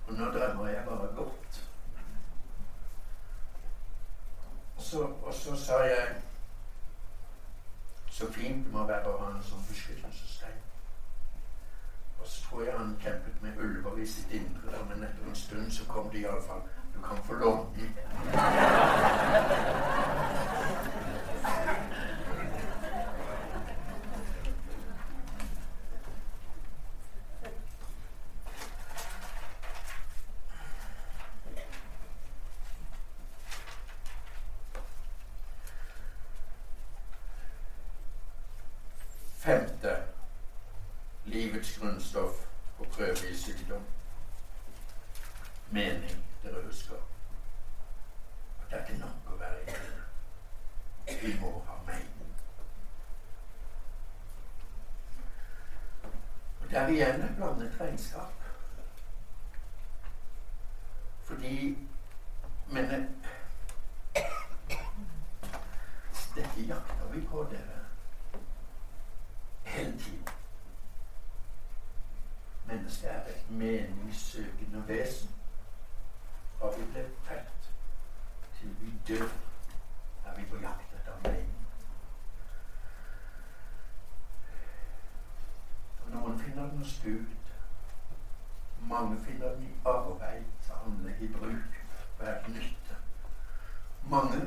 [0.07, 1.65] Og nå drømmer jeg bare godt.
[4.74, 6.07] Og så, og så sa jeg
[8.11, 10.61] Så fint det må være å ha en sånn beskyttelsestegn.
[12.21, 15.35] Og så tror jeg han kjempet med ulver i sitt indre, der, men etter en
[15.35, 16.63] stund så kom det iallfall
[16.95, 17.91] Du kan få låne den.
[39.45, 39.97] Femte
[41.25, 42.47] livets grunnstoff
[42.79, 43.83] på prøve i sykdom.
[45.71, 46.95] Mening, dere husker.
[48.63, 51.21] At det er ikke nok å være i livet.
[51.23, 52.15] Vi må ha mening.
[56.75, 58.33] Og vi er blandet regnskap.
[61.23, 61.79] Fordi
[62.67, 62.85] Men
[66.35, 67.85] dette jakter vi på, dere.
[72.67, 75.31] Mennesket er et meningssøkende vesen.
[76.59, 77.71] Fra vi ble født
[78.59, 79.29] til vi dør,
[80.27, 81.51] er vi på jakt etter mening.
[86.05, 87.27] Og noen finner den hos Gud.
[89.15, 90.45] Mange finner i arbeid,
[90.87, 91.75] anlegg i bruk,
[92.19, 92.97] hver nytte.
[94.11, 94.41] Mange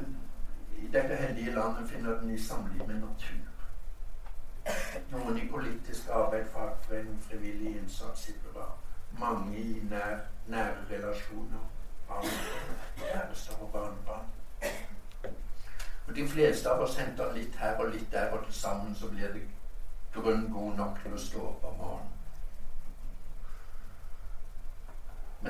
[0.77, 3.47] i dette heldige landet finner den i samliv med natur.
[5.11, 8.83] Noen i politisk arbeid, fagforening, frivillig innsats privat.
[9.19, 11.63] Mange i nær, nære relasjoner.
[12.07, 12.27] Barn,
[12.97, 14.27] kjærester og barnebarn.
[16.07, 19.07] Og De fleste av oss henter litt her og litt der, og til sammen så
[19.15, 19.47] blir det
[20.13, 21.67] grunn god nok til å stå opp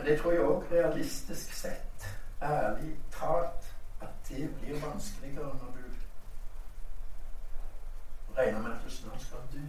[0.07, 2.07] det tror jeg òg realistisk sett,
[2.41, 5.83] ærlig talt, at det blir vanskeligere når du
[8.37, 9.65] regner med at du snart skal dø.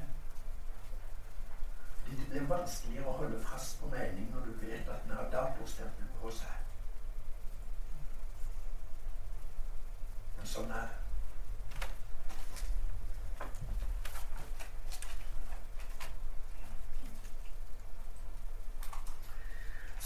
[2.10, 6.06] Det blir vanskeligere å holde fast på mening når du vet at den har datostempel
[6.20, 6.54] på seg.
[10.38, 11.07] Men sånn er det.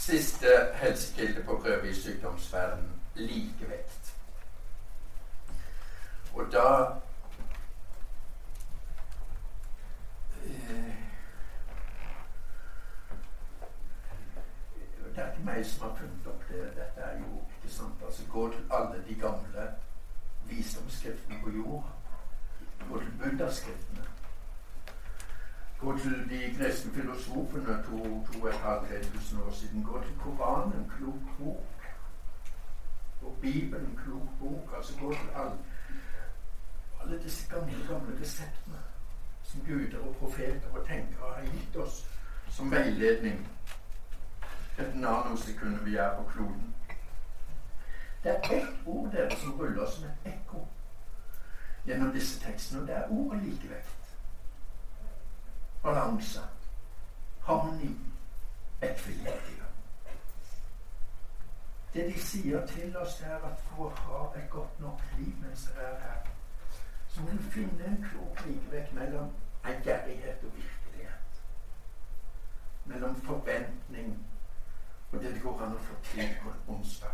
[0.03, 4.15] Siste helsekilde på prøve i sykdomsverden likevekt.
[6.33, 6.95] Og da
[10.45, 10.95] eh,
[15.15, 16.63] Det er ikke meg som har funnet opp det.
[16.75, 18.03] Dette er jo ikke sant.
[18.05, 19.69] Altså, Gå til alle de gamle
[20.49, 21.89] visdomsskriftene på jord.
[22.89, 24.12] Gå til buddhaskriftene.
[25.83, 29.83] Gå til de kristne filosofene to, to og et halvt tusen år siden.
[29.83, 31.65] Gå til Koranen, klok bok.
[33.21, 34.75] Og Bibelen, klok bok.
[34.77, 35.57] Altså gå til alle,
[37.01, 38.79] alle disse gamle, gamle reseptene
[39.43, 42.09] som guder og profeter og tenkere har gitt oss
[42.49, 43.47] som veiledning
[44.79, 46.75] et nanosekund vi er på kloden.
[48.23, 50.67] Det er ett ord dere som ruller som et ekko
[51.85, 54.02] gjennom disse tekstene, og det er ordet likevekt.
[55.83, 56.39] Balanse.
[57.41, 57.97] Harmoni.
[58.81, 59.71] Ekvilibrium.
[61.93, 65.67] Det de sier til oss, er at for å ha et godt nok liv mens
[65.69, 66.31] dere er her,
[67.13, 69.29] så må du finne en klok likevekt mellom
[69.65, 71.41] ærgjerrighet og virkelighet.
[72.85, 74.15] Mellom forventning
[75.13, 77.11] og det det går an å få til på en onsdag.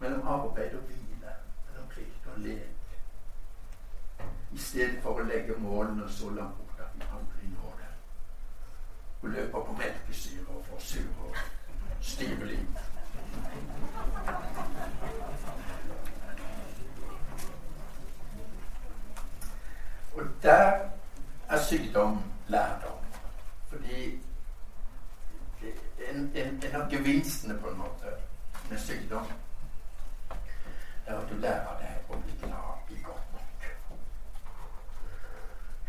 [0.00, 1.32] Mellom arbeid og hvile.
[1.66, 2.92] Mellom plikt og lek.
[4.52, 7.92] I stedet for å legge målene så langt bort aldri når det.
[9.22, 11.36] Og løper på melkesyre og får sure og
[12.00, 12.66] stive liv.
[20.14, 20.88] Og der
[21.48, 22.98] er sykdom lærdom.
[23.68, 24.20] Fordi
[26.10, 28.16] en, en, en av gevinstene på en måte
[28.70, 29.26] med sykdom
[31.06, 33.66] er at du lærer deg å bli glad i godt nok.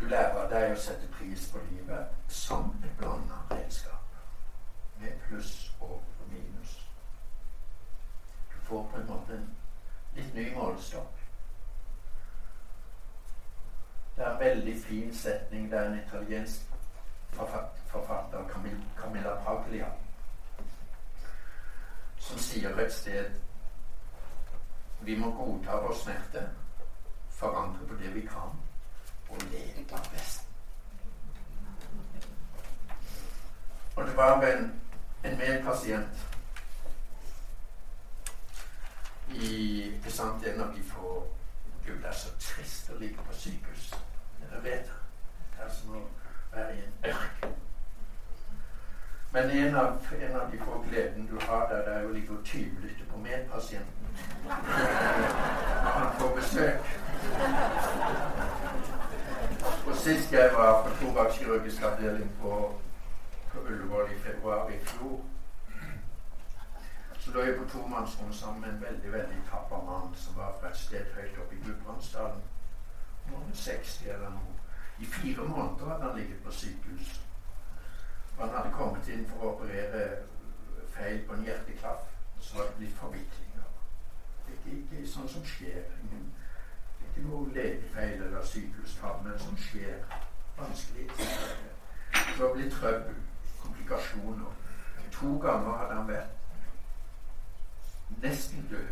[0.04, 4.18] Du lærer deg å sette pris på livet som et blanda redskap.
[5.00, 6.74] Med pluss og minus.
[8.50, 9.46] Du får på en måte en
[10.18, 11.22] litt ny målestokk.
[14.16, 15.70] Det er en veldig fin setning.
[15.70, 16.76] Det er en italiensk
[17.32, 18.44] forfatter,
[19.00, 19.88] Camilla Paglia,
[22.18, 23.40] som sier et sted
[25.00, 26.46] vi må godta vår smerte,
[27.40, 28.63] forandre på det vi kan,
[29.90, 30.44] leve.
[33.96, 34.72] Og det var en,
[35.24, 36.26] en medpasient
[39.34, 41.26] i ikke sant, En av de få
[41.86, 43.90] Gud, det er så trist å ligge på sykehus.
[44.40, 45.00] Dere vet det.
[45.56, 46.02] Det er som å
[46.54, 47.56] være i en ørken.
[49.34, 52.32] Men en av, en av de få gledene du har der, det er å ligge
[52.38, 54.04] og tyvlytte på medpasienten
[55.84, 56.82] når han får besøk.
[60.04, 62.80] Sist jeg var på tobakkskirurgisk avdeling på,
[63.52, 65.24] på Ullevål i februar i fjor,
[67.18, 70.68] så lå jeg på tomannsrom sammen med en veldig veldig tapper mann som var fra
[70.68, 72.42] et sted høyt oppe i Gudbrandsdalen.
[73.30, 74.52] Noen 60 eller noe.
[75.00, 77.20] I fire måneder hadde han ligget på sykehus.
[78.38, 80.06] Han hadde kommet inn for å operere
[80.98, 82.04] feil på en hjerteklaff.
[82.40, 83.72] Så var det blitt forviklinger.
[84.52, 85.80] Ikke, ikke sånn som skjer.
[86.02, 86.28] Ingen,
[87.16, 89.94] ikke noe legefeil eller sykehustap, men som skjer.
[90.58, 91.10] Vanskelig.
[92.38, 93.14] Var blitt trøbbel.
[93.62, 94.52] Komplikasjoner.
[95.12, 96.28] To ganger hadde han vært
[98.22, 98.88] nesten død.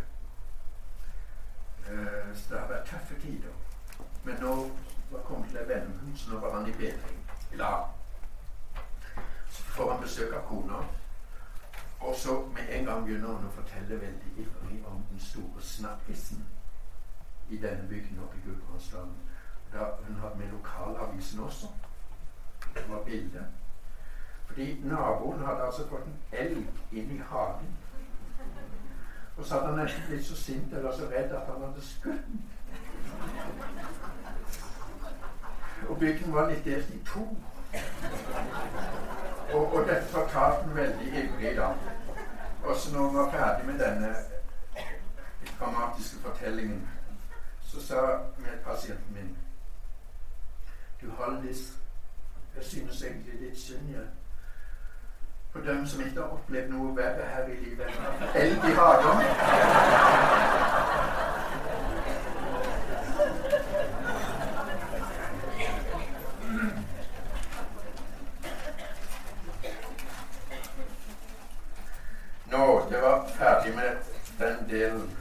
[1.83, 3.55] Uh, så det har vært tøffe tider.
[4.25, 4.55] Men nå
[5.11, 7.27] var kommet til en vendepunkt, så nå var han i bedring.
[7.53, 7.85] Glad.
[9.51, 10.79] får han besøk av kona.
[12.01, 16.47] Og så med en gang begynner hun å fortelle veldig ivrig om den store snakkisen
[17.53, 19.17] i denne bygden oppe i Gudbrandsdalen.
[20.07, 21.67] Hun hadde med lokalavisen også.
[22.75, 23.45] Det var bilde.
[24.47, 27.77] Fordi naboen hadde altså fått en elg inn i hagen.
[29.37, 32.27] Og så hadde han nesten blitt så sint eller så redd at han hadde skutt
[32.27, 32.45] den.
[35.89, 37.25] Og bygden var litt delt i to.
[39.55, 41.73] Og, og dette fortalte han veldig ivrig da.
[42.65, 44.15] Også når han var ferdig med denne
[45.59, 46.89] dramatiske fortellingen,
[47.73, 49.39] så sa medpasienten min
[51.03, 51.79] Du Haldis,
[52.57, 53.97] jeg synes egentlig litt synd i
[55.53, 59.19] på dem som ikke har opplevd noe verre her i livet enn elg i hagen.
[72.53, 73.97] Nå, det var ferdig med
[74.39, 75.19] den delen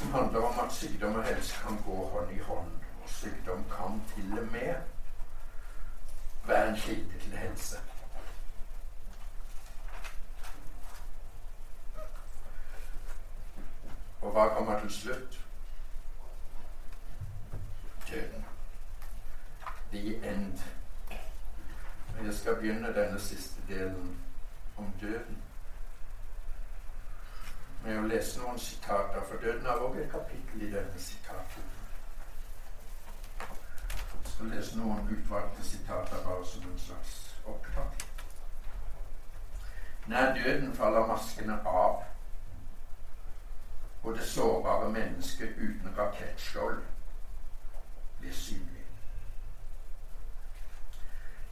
[0.00, 2.72] som handler om at sykdom og helse kan gå hånd i hånd.
[3.02, 4.74] Og sykdom kan til og med
[6.46, 7.76] være en kilde til helse.
[14.20, 15.40] Og hva kommer til slutt?
[18.10, 18.44] Døden.
[19.92, 20.58] The end.
[22.24, 24.20] Jeg skal begynne denne siste delen
[24.76, 25.42] om døden
[27.84, 31.68] med å lese noen sitater, for døden har også et kapittel i denne sitaten.
[33.40, 37.16] Jeg skal lese noen utvalgte sitater bare som en slags
[37.46, 38.04] opptak.
[40.06, 42.04] Nær døden faller maskene av,
[44.02, 46.82] og det sårbare mennesket uten rakettskjold
[48.20, 48.84] blir synlig.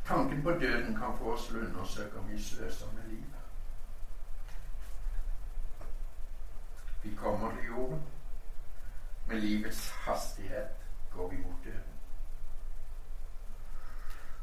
[0.09, 3.38] Tanken på døden kan få oss til å undersøke om vi sløser med livet.
[7.09, 8.03] Vi kommer til jorden.
[9.27, 10.69] Med livets hastighet
[11.13, 11.99] går vi mot døden.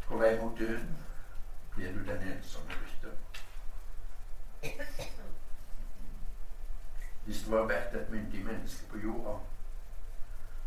[0.07, 0.97] På vei mot døden
[1.71, 3.11] blir du den ensomme rytter.
[7.25, 9.39] Hvis du har vært et myndig menneske på jorda,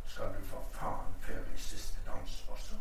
[0.07, 2.75] skal du for faen føre i siste dans også.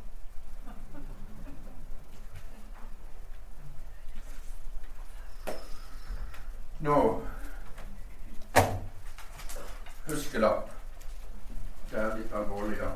[6.79, 7.27] Nå
[10.07, 10.69] Huskelapp.
[11.91, 12.91] Det er litt alvorlig, ja.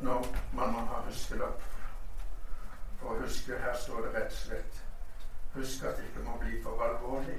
[0.00, 1.62] Når man må ha huskelapp
[3.00, 4.78] for å huske Her står det rett og slett
[5.54, 7.36] Husk at det ikke må bli for alvorlig.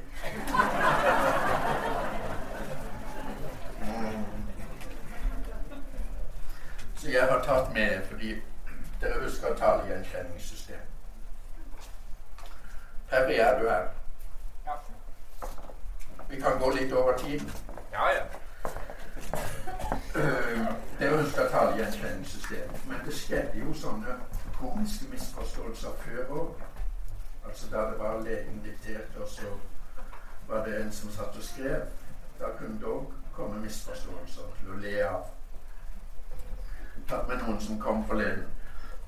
[3.82, 4.26] Mm.
[6.96, 8.34] Så jeg har tatt med fordi
[9.02, 10.84] dere husker tallgjenkjenningssystem.
[13.10, 13.88] Perry, er du her?
[16.30, 17.52] Vi kan gå litt over tiden.
[20.16, 20.68] Uh,
[21.00, 22.88] dere husker talegjenkjenningssystemet.
[22.88, 24.18] Men det skjedde jo sånne
[24.60, 26.64] komiske misforståelser før òg.
[27.48, 29.54] Altså da det var legen diktert, og så
[30.50, 31.86] var det en som satt og skrev.
[32.40, 35.32] Da kunne det òg komme misforståelser til å le av.
[37.08, 38.44] Tatt med noen som kom forleden.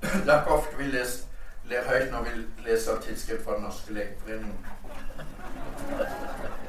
[0.01, 1.27] Det er ikke ofte vi leser,
[1.67, 4.55] ler høyt når vi leser tidsskrift fra Den norske legeforening.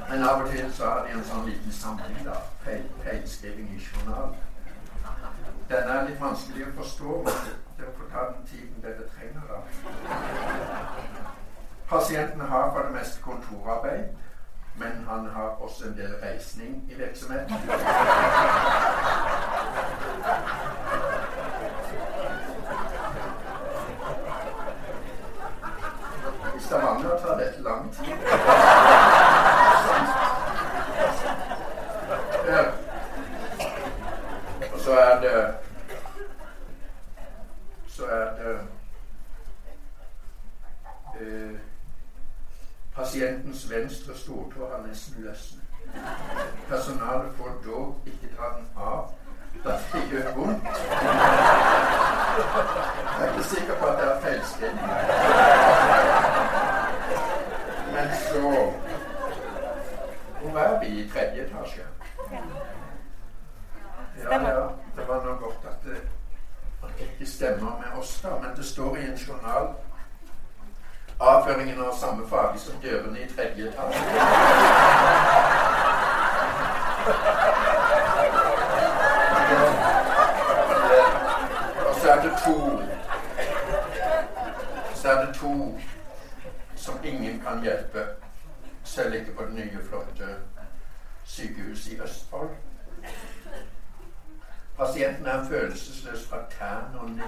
[0.09, 2.35] Men av og til så har de en sånn liten samling, da.
[2.65, 4.35] Feil, feilskriving i journal.
[5.69, 7.15] Den er litt vanskelig å forstå,
[7.79, 9.41] dere får ta den tiden dere trenger.
[9.49, 9.57] da.
[11.89, 14.05] Pasienten har for det meste kontorarbeid,
[14.77, 17.55] men han har også en del reisning i virksomheten.
[26.57, 28.15] I Stavanger tar dette lang tid.
[32.47, 32.63] Ja.
[34.73, 35.55] Og så er det
[37.87, 38.59] Så er det
[41.21, 41.59] eh,
[43.15, 45.63] Pasientens venstre stortå har nesten løsnet.
[46.69, 49.09] Personalet får dog ikke ta den av
[49.63, 50.63] da det gjør vondt.
[50.65, 50.73] Jeg
[53.21, 54.79] er ikke sikker på at det er feilskriving.
[57.93, 58.41] Men så
[60.41, 61.83] Hvor er vi i tredje etasje?
[64.23, 64.65] Ja, ja.
[64.95, 66.01] Det var nå godt at det
[66.99, 68.29] ikke stemmer med oss, da.
[68.41, 69.65] Men det står i en journal
[71.19, 73.99] avføringen av samme farge som dørene i tredje etasje.
[81.87, 82.81] Og så er det to
[84.95, 85.79] Så er det to
[86.75, 87.99] som ingen kan hjelpe,
[88.83, 90.27] selv ikke på det nye, flotte
[91.25, 92.49] sykehuset i Østfold.
[94.77, 97.23] Pasienten er følelsesløs fra tærne og ned.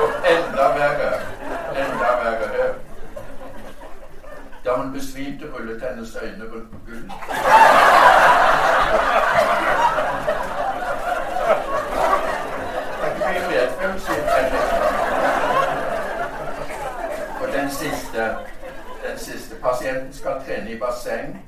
[0.00, 1.20] Og enda verre,
[1.74, 2.74] enda verre.
[4.64, 7.12] Da hun besvimte, rullet hennes øyne rundt på gulvet.
[17.40, 18.36] Og den siste,
[19.08, 21.46] den siste pasienten skal trene i basseng.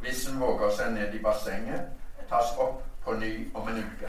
[0.00, 1.80] Hvis hun våger seg ned i bassenget,
[2.28, 4.08] tas opp på ny om en uke.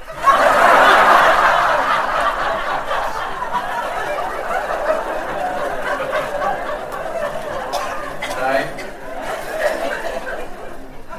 [8.46, 8.64] Nei.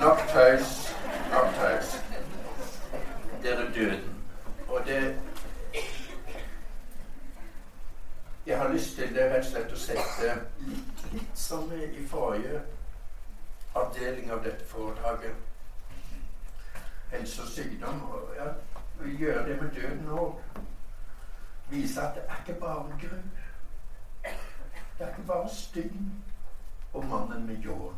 [0.01, 0.95] Nok tøys.
[1.31, 2.03] Nok tøys.
[3.43, 4.23] Det er døden.
[4.69, 5.19] Og det
[8.47, 10.35] Jeg har lyst til det rett og slett å sette
[10.69, 12.61] litt, litt som i forrige
[13.75, 15.35] avdeling av dette foredraget.
[17.11, 18.05] Helse og sykdom.
[18.13, 18.47] Og ja,
[19.01, 20.39] vi gjør det med døden òg.
[21.75, 23.19] Vise at det er ikke bare gru.
[24.23, 26.15] Det er ikke bare styggen
[26.97, 27.97] og mannen med ljåen.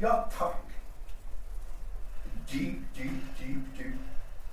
[0.00, 0.56] Ja takk.
[2.52, 3.98] Dypt, dypt, dypt, dypt,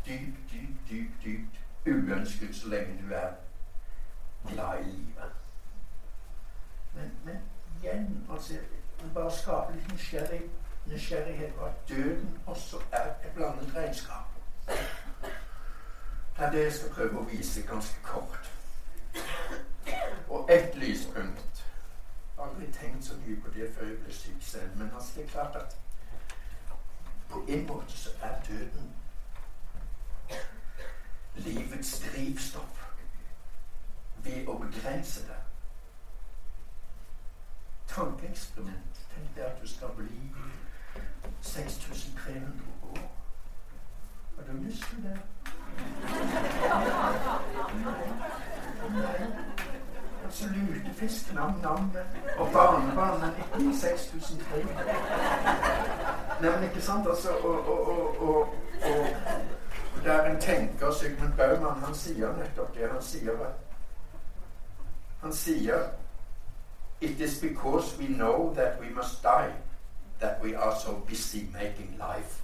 [0.05, 3.31] dypt, dypt, dypt, dypt uønsket så lenge du er
[4.47, 5.31] glad i livet.
[6.95, 7.37] Men, men
[7.81, 8.53] igjen, altså
[9.13, 10.41] Bare skape litt nysgjerrig,
[10.85, 14.29] nysgjerrighet på at døden også er et blandet regnskap.
[16.37, 16.73] Det er det
[17.37, 18.51] jeg skal prøve å vise ganske kort.
[20.29, 21.53] Og ett lyspunkt
[22.43, 24.77] Aldri tenkt så mye på det før jeg ble syk selv.
[24.77, 25.77] Men altså, det er klart at
[27.29, 28.93] på en måte så er døden
[31.35, 32.83] livets drivstoff
[34.23, 35.39] ved å begrense det.
[37.87, 39.01] Tankeeksperiment.
[39.13, 40.29] Tenk deg at du skal bli
[41.41, 42.43] 6300
[42.91, 43.22] år.
[44.37, 45.19] Har du lyst til det?
[50.29, 52.05] Så lurte fisken om navnet
[52.37, 54.63] og barnebarnet 96300.
[56.41, 57.07] Nei, men ikke sant?
[57.07, 58.47] Altså, og, og, og, og,
[58.83, 59.13] og
[60.05, 62.89] er en tenker, Sigmund Baumann, han sier nettopp det.
[62.91, 63.53] Han sier at
[65.23, 65.89] Han sier
[67.01, 69.51] It is because we know that we must die
[70.19, 72.41] that we are so busy making life.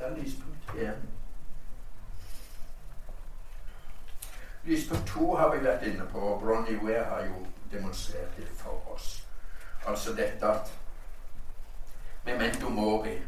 [0.00, 1.08] Det er lyspunkt én.
[4.64, 8.94] Lyspunkt to har vi vært inne på, og Bronnie Ware har jo demonstrert det for
[8.94, 9.28] oss.
[9.86, 10.72] Altså dette at
[12.24, 13.18] Memento mori,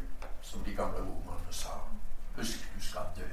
[0.41, 1.69] som de gamle romerne sa.
[2.35, 3.29] Husk, du skal dø.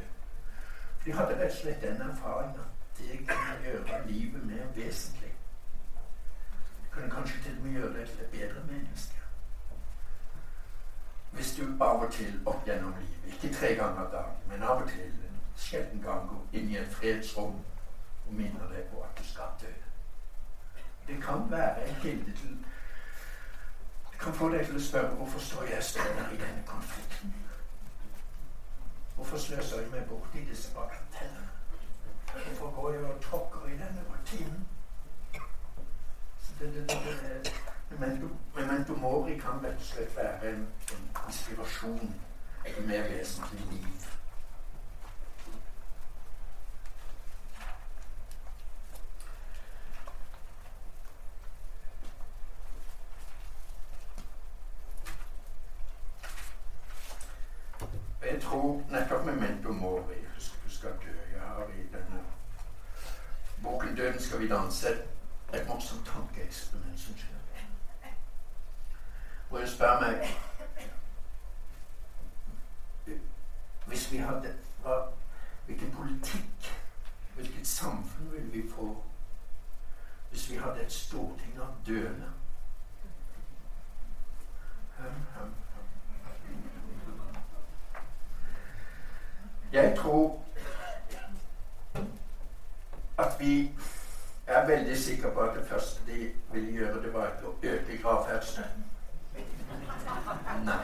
[1.04, 5.32] De hadde rett og slett den erfaringen at det kunne gjøre livet mer vesentlig.
[6.82, 9.19] Det kunne kanskje til og med gjøre deg til et bedre menneske.
[11.32, 14.88] Hvis du av og til opp gjennom livet, ikke tre ganger dagen, men av og
[14.88, 17.54] til en sjelden gang går inn i et fredsrom
[18.26, 19.72] og minner deg på at du skal dø.
[21.06, 22.58] Det kan være en kilde til
[24.12, 27.34] Det kan få deg til å spørre hvorfor står jeg støtter i denne konflikten.
[29.16, 31.48] Hvorfor sløser jeg meg bort i disse bagatellene?
[32.32, 34.68] Hvorfor går jeg og tråkker i denne rutinen?
[36.42, 41.08] Så det, det, det, det, memento, memento mori kan rett og slett være en, en
[41.26, 42.14] inspirasjon
[42.64, 44.06] til mer vesentlig liv.
[58.22, 61.16] Jeg tror nettopp memento mori Husk du skal dø.
[61.32, 62.20] Jeg har i denne
[63.62, 65.20] boken 'Døden skal vi danse'
[65.54, 67.49] et morsomt tankeeksperiment, som jeg.
[69.50, 70.28] Hvor hun spør meg
[73.86, 74.98] Hvis vi hadde hva,
[75.66, 76.74] Hvilken politikk,
[77.34, 78.92] hvilket samfunn ville vi få
[80.30, 82.28] hvis vi hadde et storting av døende?
[89.72, 90.44] Jeg tror
[93.18, 93.74] at vi
[94.46, 98.89] er veldig sikre på at det første de ville gjøre, det var å øke gravferdsstøtten.
[100.64, 100.74] Nei.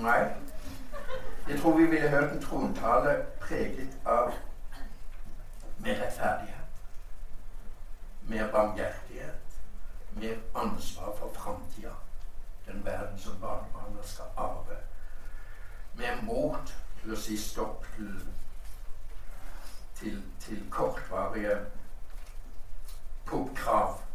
[0.00, 0.24] Nei.
[1.48, 4.32] Jeg tror vi ville hørt en trontale preget av
[5.78, 6.80] mer rettferdighet,
[8.22, 9.58] mer barmhjertighet,
[10.12, 11.94] mer ansvar for framtida.
[12.66, 14.76] Den verden som barnebarna skal arve.
[15.96, 18.10] med mot til å si stopp til,
[19.96, 21.56] til, til kortvarige
[23.26, 24.05] popkrav.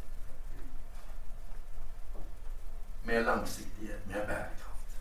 [3.04, 4.97] Mer langsiktighet, mer bærekraft.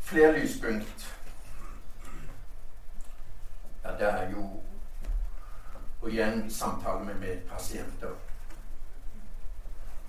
[0.00, 1.16] Flere lyspunkt.
[3.84, 4.62] Ja, det er jo
[6.02, 8.10] Og igjen samtale med medpasienter.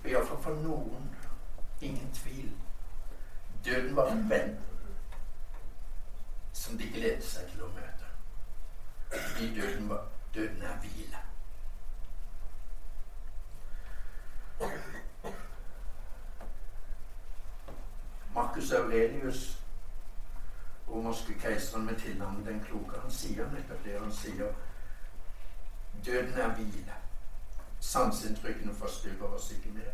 [0.04, 1.16] Iallfall for noen
[1.80, 2.52] ingen tvil.
[3.64, 4.58] Døden var en venn
[6.52, 8.10] som de gledet seg til å møte.
[9.08, 11.25] Fordi døden, var, døden er hvile.
[18.34, 19.62] Marcus Aurelius,
[20.88, 24.00] romerske keiseren med tilnavnet Den kloke, han sier nettopp det.
[24.00, 24.52] Han sier
[26.06, 26.92] døden er hvile.
[27.80, 29.92] Sanseinntrykkene forstyrrer oss ikke mer.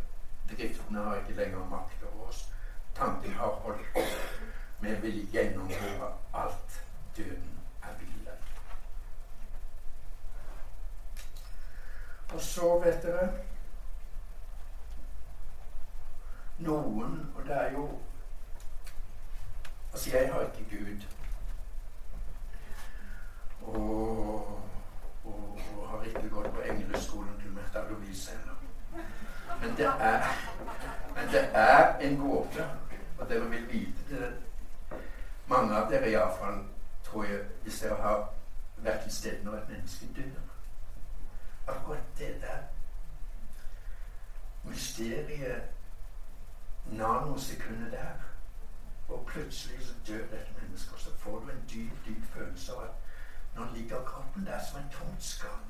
[0.50, 2.48] Driftene har ikke lenger makt over oss.
[2.94, 4.42] Tanken har holdt opp.
[4.80, 6.82] Vi vil gjennomgå alt.
[7.16, 8.36] Døden er hvile.
[12.34, 13.30] Og så, vet dere
[16.72, 17.98] Noen, og det er jo
[19.92, 21.02] Altså, jeg har ikke Gud.
[23.62, 24.60] Og,
[25.24, 28.54] og, og har ikke gått på engleskolen til Märtha Louise heller.
[29.60, 30.22] Men det er
[31.14, 32.68] Men det er en gåte,
[33.18, 34.32] og dere vil vite det.
[35.46, 36.64] Mange av dere iallfall,
[37.04, 38.32] tror jeg, hvis dere har
[38.76, 40.40] vært til stede når et menneske dør.
[41.68, 42.58] Akkurat det der
[44.64, 45.62] mysteriet
[46.90, 48.08] nanosekundet der
[49.08, 52.84] og plutselig så dør et menneske, og så får du en dyp, dyp følelse av
[52.84, 52.90] at
[53.56, 55.60] nå ligger kroppen der som en tomt skall.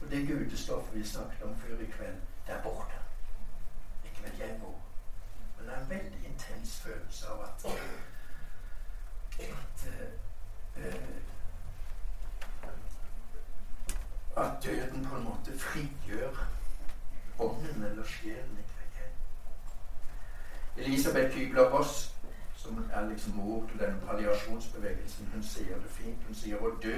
[0.00, 2.98] Og det gudestoffet vi snakket om før i kveld, det er borte.
[4.04, 4.80] Ikke vet jeg hvor.
[5.56, 7.66] Men det er en veldig intens følelse av at
[9.38, 9.88] at,
[10.76, 10.82] uh,
[14.36, 16.46] at døden på en måte frigjør
[17.38, 18.58] ånden eller sjelen.
[20.78, 22.14] Elisabeth Kybler-Ross
[22.56, 26.24] som er liksom mor til denne palliasjonsbevegelsen, hun sier det fint.
[26.26, 26.96] Hun sier å dø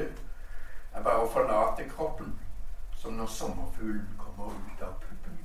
[0.92, 2.32] er bare å forlate kroppen,
[3.00, 5.38] som når sommerfuglen kommer ut av puppen.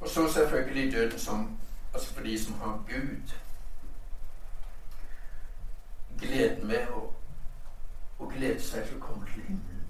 [0.00, 1.58] Og så selvfølgelig døden som
[1.94, 3.34] altså for de som har Gud.
[6.18, 7.14] Gleden ved å,
[8.18, 9.86] å glede seg til å komme til himmelen.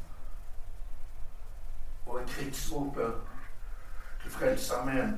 [2.06, 3.14] Og i krigsropet
[4.22, 5.16] til Frelsesarmeen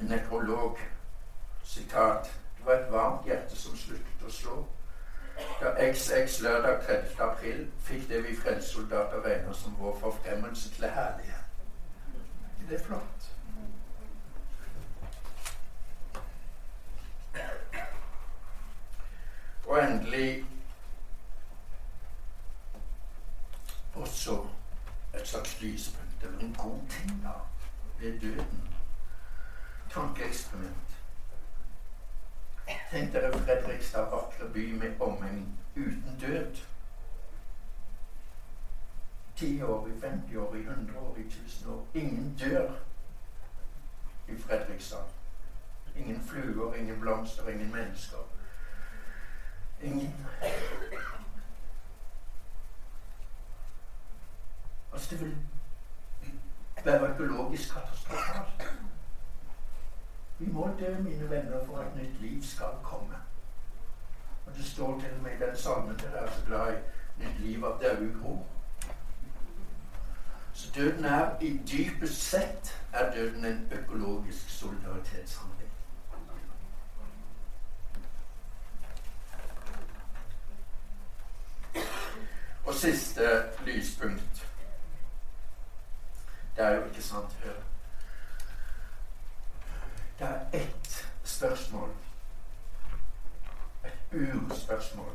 [0.00, 0.78] en nekrolog.
[1.62, 2.32] Sitat.
[2.56, 4.62] Det var et varmt hjerte som sluttet å slå.
[5.60, 7.20] Da XX lørdag 30.
[7.20, 11.44] april fikk det vi frelsessoldater regner som vår forfremmelse til herlighet.
[12.68, 13.28] Det er flott.
[19.66, 20.44] Og endelig
[23.94, 24.46] også
[25.14, 27.28] et slags lyspunkt, eller en god ting, da,
[27.98, 28.68] ved døden
[29.90, 30.91] tankeeksperiment.
[32.92, 36.56] Tenk dere Fredrikstad, vakre by med omheng uten død.
[39.36, 41.86] Ti år, i 50 år, i 100 år, i 1000 år.
[41.94, 42.72] Ingen dør
[44.28, 45.04] i Fredrikstad.
[45.96, 48.18] Ingen fluer, ingen blomster, ingen mennesker.
[49.82, 50.26] Ingen
[54.92, 55.36] Altså, det vil
[56.84, 58.51] være økologisk katastrofalt.
[60.42, 63.14] Vi må dø, mine venner, for at nytt liv skal komme.
[64.46, 66.76] Og Det står til og med i den salmen dere er så glad i,
[67.18, 68.46] nytt liv av daue gror.
[70.52, 75.70] Så døden er i dypest sett er døden en økologisk solidaritetshandling.
[82.66, 84.48] Og siste lyspunkt.
[86.56, 87.61] Det er jo ikke sant, hør.
[90.22, 91.90] Det er ett spørsmål,
[93.84, 95.12] et urspørsmål,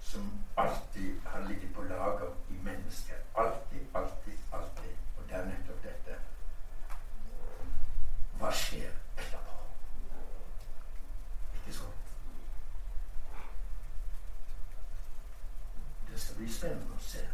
[0.00, 3.16] som alltid har ligget på lager i mennesket.
[3.36, 4.96] Alltid, alltid, alltid.
[5.16, 6.16] Og det er nettopp dette.
[8.38, 9.60] Hva skjer etterpå?
[11.54, 12.10] Ikke sant?
[16.10, 17.26] Det skal bli spennende å se.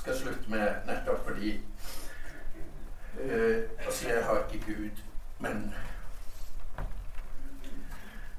[0.00, 1.60] skal slutte med nettopp fordi
[4.52, 5.02] ikke Gud.
[5.38, 5.74] Men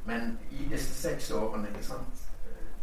[0.06, 2.28] Men i disse seks årene ikke sant,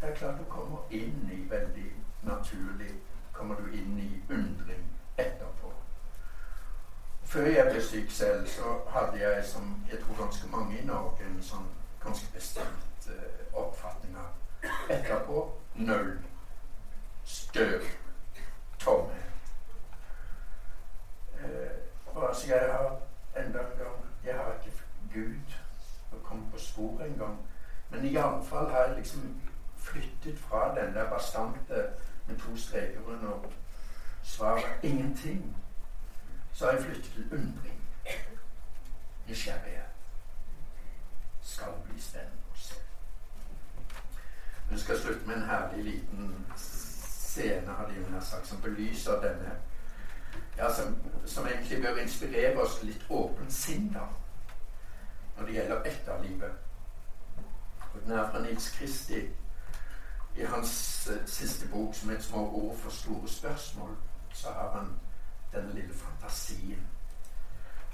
[0.00, 2.94] Det er klart du kommer inn i veldig naturlig
[3.32, 4.84] kommer du inn i undring
[5.18, 5.72] etterpå.
[7.24, 11.24] Før jeg ble syk selv, så hadde jeg, som jeg tror ganske mange i Norge,
[11.24, 11.66] en sånn
[12.02, 15.44] ganske bestemt uh, oppfatning av etterpå
[15.74, 16.14] null.
[17.24, 17.84] Støv.
[18.78, 19.24] Tomhet.
[21.38, 22.96] Uh, altså, jeg har
[23.36, 24.72] enda en gang Jeg har ikke
[25.14, 25.54] Gud
[26.12, 27.38] å komme på sporet engang.
[27.90, 29.28] Men iallfall har jeg liksom
[29.78, 31.84] flyttet fra den der bastante
[32.28, 33.48] med to streker under
[34.22, 35.56] svaret ingenting,
[36.52, 37.77] så har jeg flyttet til undring.
[39.28, 39.84] Nysgjerrighet.
[41.42, 42.74] Skal bli spennende å se.
[44.70, 49.56] Vi skal slutte med en herlig liten scene hadde jeg nær sagt, som belyser denne
[50.58, 54.06] ja, som, som, egentlig bør inspirere oss litt åpent sinn da,
[55.36, 56.64] når det gjelder etterlivet.
[57.92, 59.22] Og Den er fra Nils Kristi
[60.36, 60.72] i hans
[61.10, 63.96] uh, siste bok, som er 'Små ord for store spørsmål',
[64.32, 64.90] så har han
[65.54, 66.86] denne lille fantasien.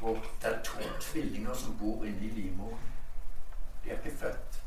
[0.01, 2.79] Hvor det er to tvillinger som bor inne i livmoren.
[3.85, 4.61] De er ikke født,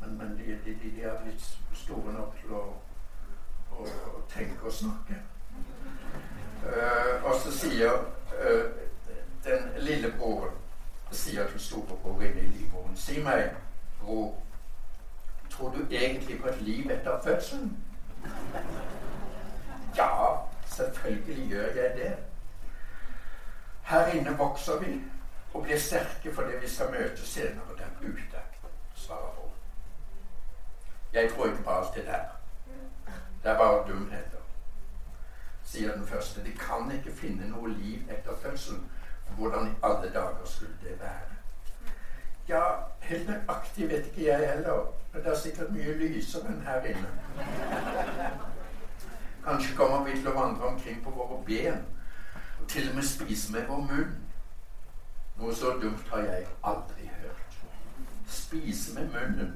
[0.00, 2.62] men, men de, de, de, er blitt store nok til å,
[3.70, 5.18] å, å tenke og snakke.
[6.66, 8.64] Uh, og så sier uh,
[9.44, 10.54] den lille broren
[11.12, 13.54] sier til storebror inne i livmoren Si meg,
[14.00, 14.34] bror,
[15.50, 17.84] Tror du egentlig på et liv etter fødselen?
[19.96, 20.36] Ja,
[20.66, 22.16] selvfølgelig gjør jeg det.
[23.86, 25.00] Her inne vokser vi
[25.54, 28.40] og blir sterke for det vi skal møte senere der ute,
[28.94, 29.52] svarer hun.
[31.12, 32.24] Jeg tror ikke på alt det der.
[33.42, 34.42] Det er bare dumheter,
[35.64, 36.44] sier den første.
[36.44, 38.90] De kan ikke finne noe liv etter fødselen.
[39.38, 41.36] Hvordan i alle dager skulle det være?
[42.48, 42.62] Ja,
[43.00, 44.92] helt nøyaktig vet ikke jeg heller.
[45.12, 47.10] Men det er sikkert mye lysere enn her inne.
[49.44, 51.84] Kanskje kommer vi til å vandre omkring på våre ben
[52.68, 54.16] til og med spise med vår munn.
[55.36, 57.56] Noe så dumt har jeg aldri hørt.
[58.26, 59.54] Spise med munnen.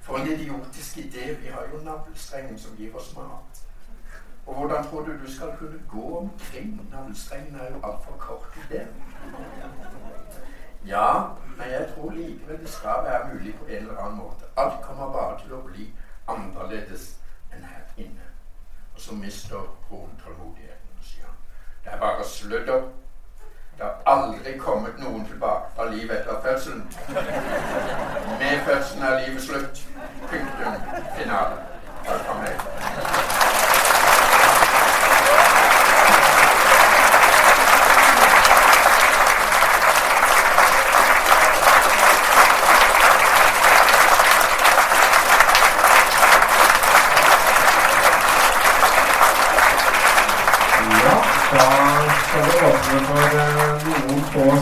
[0.00, 1.34] For en idiotisk idé.
[1.42, 3.64] Vi har jo navlestrengen som gir oss mat.
[4.46, 6.88] Og hvordan tror du du skal kunne gå omkring?
[6.92, 8.86] Navlestrengen er jo altfor kort til det.
[10.86, 11.22] Ja,
[11.56, 14.44] men jeg tror likevel det skal være mulig på en eller annen måte.
[14.56, 15.90] Alt kommer bare til å bli
[16.28, 17.20] annerledes
[17.52, 18.26] enn her inne.
[18.94, 21.36] Og så mister broren tålmodigheten og sier han.
[21.84, 22.82] Det bare sludder.
[23.78, 26.84] Det har aldri kommet noen tilbake fra livet etter fødselen.
[28.38, 29.86] Med fødselen er livet slutt.
[30.30, 30.74] Punktum
[31.16, 31.56] finale.
[32.06, 33.60] Takk for meg.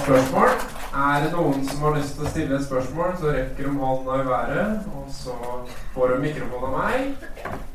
[0.08, 0.48] Spørsmål.
[0.94, 4.14] Er det noen som har lyst til å stille et spørsmål, så rekker de hånda
[4.22, 4.86] i været.
[4.96, 5.34] Og så
[5.94, 7.26] får de mikrofon av meg.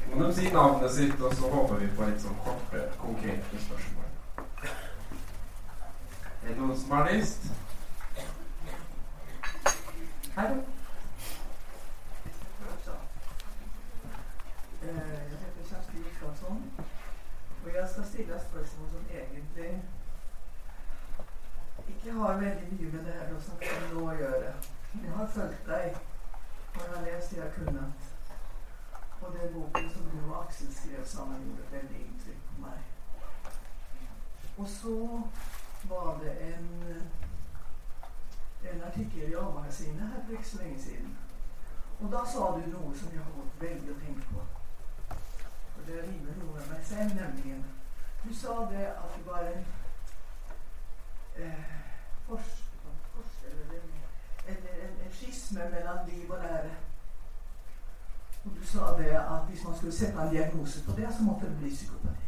[0.09, 4.09] Må de si navnet sitt, og så håper vi på litt sånn korte, konkrete spørsmål.
[6.43, 7.49] Er det noen som har lyst?
[10.35, 10.49] Hei.
[14.83, 16.63] Jeg heter Kjersti Rikardson,
[17.63, 19.75] og jeg skal stille spørsmål som egentlig
[21.87, 24.49] ikke har veldig mye med det her å snakke om nå å gjøre.
[24.93, 25.99] Jeg har fulgt deg,
[26.73, 28.09] og jeg har lest det jeg har kunnet.
[29.23, 32.79] Og den boken som du og Aksel skrev sammen, gjorde et veldig inntrykk på meg.
[34.57, 34.97] Og så
[35.93, 36.67] var det en,
[38.71, 41.17] en artikkel i A-magasinet her for ikke så lenge siden.
[42.01, 44.41] Og da sa du noe som jeg har gått veldig og tenkt på.
[45.73, 47.63] For det rimer noe med meg selv, nemlig.
[48.23, 49.63] Du sa det at det var en
[51.37, 51.71] eh,
[52.27, 53.87] forskjell eller
[54.47, 54.67] en,
[55.05, 56.75] en skisme mellom liv og lære.
[58.45, 61.49] Og du sa det at hvis man skulle sette en diagnose på det, så måtte
[61.49, 62.27] det bli psykopati.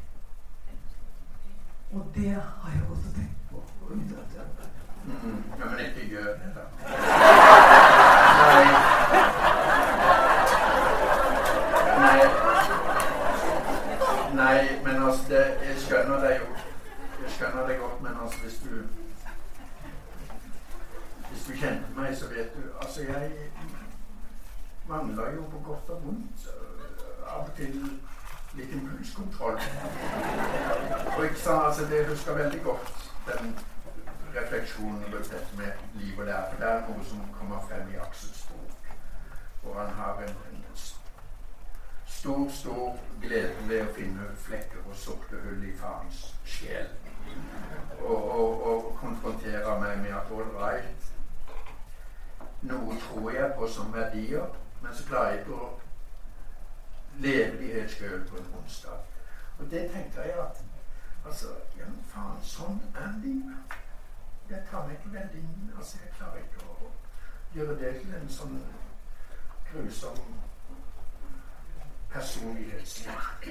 [1.91, 3.63] Og det har jeg gått og tenkt på.
[5.59, 6.63] Ja, men ikke gjør det, da.
[11.99, 12.21] Nei.
[14.33, 14.79] Nei.
[14.83, 16.47] men altså det, Jeg skjønner deg jo.
[17.21, 18.71] Jeg skjønner deg godt, men altså hvis du
[21.29, 23.31] hvis du kjente meg, så vet du Altså, jeg
[24.87, 26.47] mangler jo på godt og vondt
[27.27, 27.73] av og til
[28.55, 29.57] litt impulskontroll.
[31.17, 33.55] Og ikke sant, altså, det husker veldig godt den
[34.35, 36.51] refleksjonen rundt dette med liv og lære.
[36.51, 38.91] For det er noe som kommer frem i Aksels bok,
[39.63, 40.63] hvor han har en, en
[42.05, 46.91] stor, stor glede ved å finne flekker og sorte hull i farens sjel.
[47.99, 51.09] Og, og, og konfrontere meg med at all right,
[52.65, 55.73] noe tror jeg på som verdier, men så klarer jeg ikke å
[57.25, 59.11] leve de helt sjøl på en onsdag.
[59.59, 60.63] Og det tenker jeg at
[61.25, 63.77] Altså, ja, faen, sånn er livet.
[64.49, 65.71] Jeg tar meg ikke veldig inn.
[65.77, 66.91] Altså, jeg klarer ikke å
[67.55, 68.57] gjøre det til en sånn
[69.71, 70.19] grusom
[72.13, 73.49] personlighetssvikt.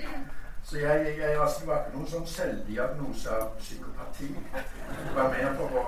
[0.65, 4.31] Så jeg, jeg, altså, det var ikke noen sånn selvdiagnose av psykopati.
[4.55, 5.83] Det var mer for å,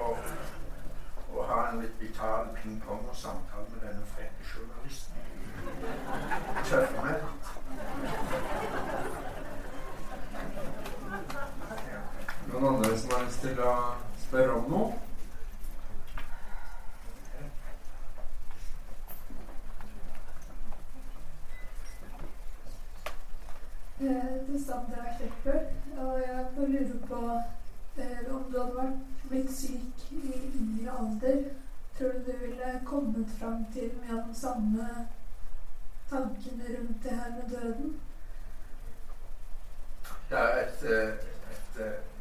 [1.33, 5.23] å ha en litt vital ping-pong og samtale med denne frekke journalisten.
[6.69, 7.45] Tøffe meg litt.
[12.51, 13.73] Noen andre som har lyst til å
[14.29, 14.93] spørre om noe?
[24.01, 25.61] Eh, det Sandra Kleppel.
[25.99, 27.20] Og jeg bare lurer på
[28.03, 31.39] eh, om du hadde vært blitt syk i yngre alder,
[31.99, 34.89] tror du du ville kommet fram til mye av de samme
[36.11, 37.97] tankene rundt det her med døden?
[40.31, 42.16] Det er et, et, et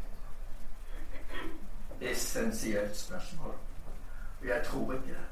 [2.02, 3.54] essensielt spørsmål.
[4.42, 5.26] Og jeg tror ikke det.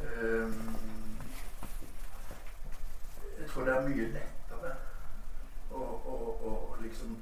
[0.00, 0.76] Um,
[3.40, 4.70] jeg tror det er mye lettere
[5.70, 6.14] å, å,
[6.50, 7.18] å liksom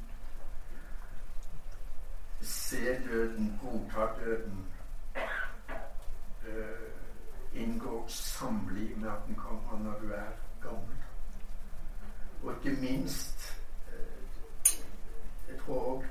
[2.41, 4.61] se døden, godta døden,
[5.17, 6.87] uh,
[7.53, 10.31] inngå samliv med at den kommer når du er
[10.63, 11.03] gammel.
[12.43, 13.59] Og ikke minst
[13.89, 14.73] uh,
[15.49, 16.05] Jeg tror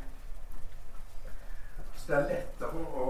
[2.07, 3.05] òg det er lettere å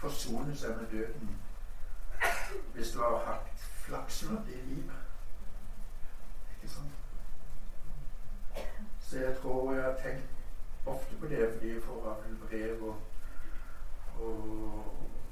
[0.00, 1.36] forsone seg med døden
[2.74, 5.02] hvis du har hatt flakslodd i livet.
[6.54, 6.96] Ikke sant?
[9.00, 12.98] Så jeg tror jeg har tenkt ofte på det fordi jeg får av brev og,
[14.18, 14.36] og,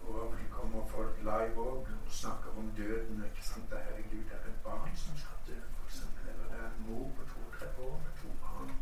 [0.06, 3.24] og det kommer folk live òg og snakker om døden.
[3.26, 3.70] ikke sant?
[3.70, 6.02] Det, herregud, det er et barn som skal dø, f.eks.
[6.22, 8.76] Eller det er en mor to-tre år med to barn.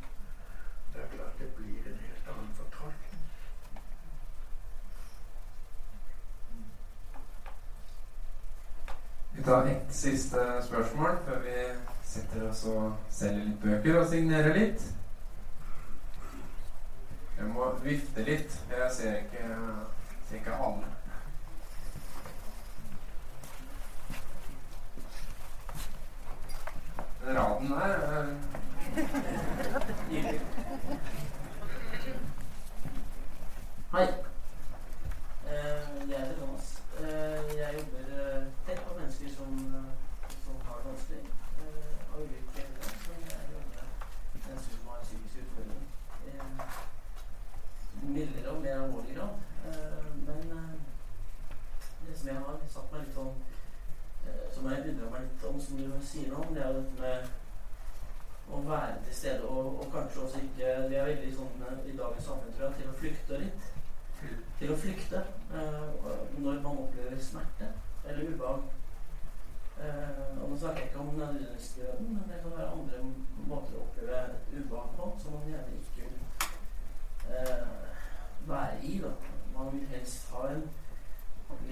[0.94, 3.22] Det er klart det blir en helt annen fortolkning.
[9.42, 11.62] Vi tar ett siste spørsmål før vi
[12.06, 14.84] setter oss og selger litt bøker og signerer litt.
[17.40, 18.54] Jeg må vifte litt.
[18.70, 19.48] Jeg ser ikke,
[20.28, 20.92] ser ikke alle.
[27.24, 28.26] Den raden der er
[30.10, 30.40] ivrig.
[33.92, 34.06] Hei.
[35.46, 36.82] Uh, jeg heter Thomas.
[37.00, 41.22] Uh, jeg eh, tett på mennesker som, eh, som har det vanskelig.
[41.62, 42.94] eh, Av ulike grunner.
[43.04, 43.70] Så jeg jobber
[44.32, 45.88] med mennesker som har psykiske utfordringer.
[46.26, 46.44] Eh,
[48.02, 49.34] Mildere og mer alvorlig grad.
[49.66, 50.74] Eh, Men eh,
[52.06, 53.34] det som jeg har satt meg litt sånn
[54.26, 56.80] eh, Som jeg begynner meg litt om, som du sier noe om, det er jo
[56.80, 61.64] dette med å være til stede, og, og kanskje også ikke Vi er veldig sånn
[61.68, 63.70] eh, i dagens samfunn, tror jeg, til å flykte litt.
[64.58, 65.22] Til å flykte
[65.56, 65.86] eh,
[66.36, 67.70] når man opplever smerte
[68.04, 68.68] eller ubehag.
[69.82, 73.00] Eh, og nå snakker jeg ikke om nødvendigvis døden, men det kan være andre
[73.48, 76.22] måter å oppleve et ubehag på som man gjerne ikke vil
[77.32, 77.66] eh,
[78.52, 78.94] være i.
[79.06, 79.16] da.
[79.56, 80.68] Man vil helst ha en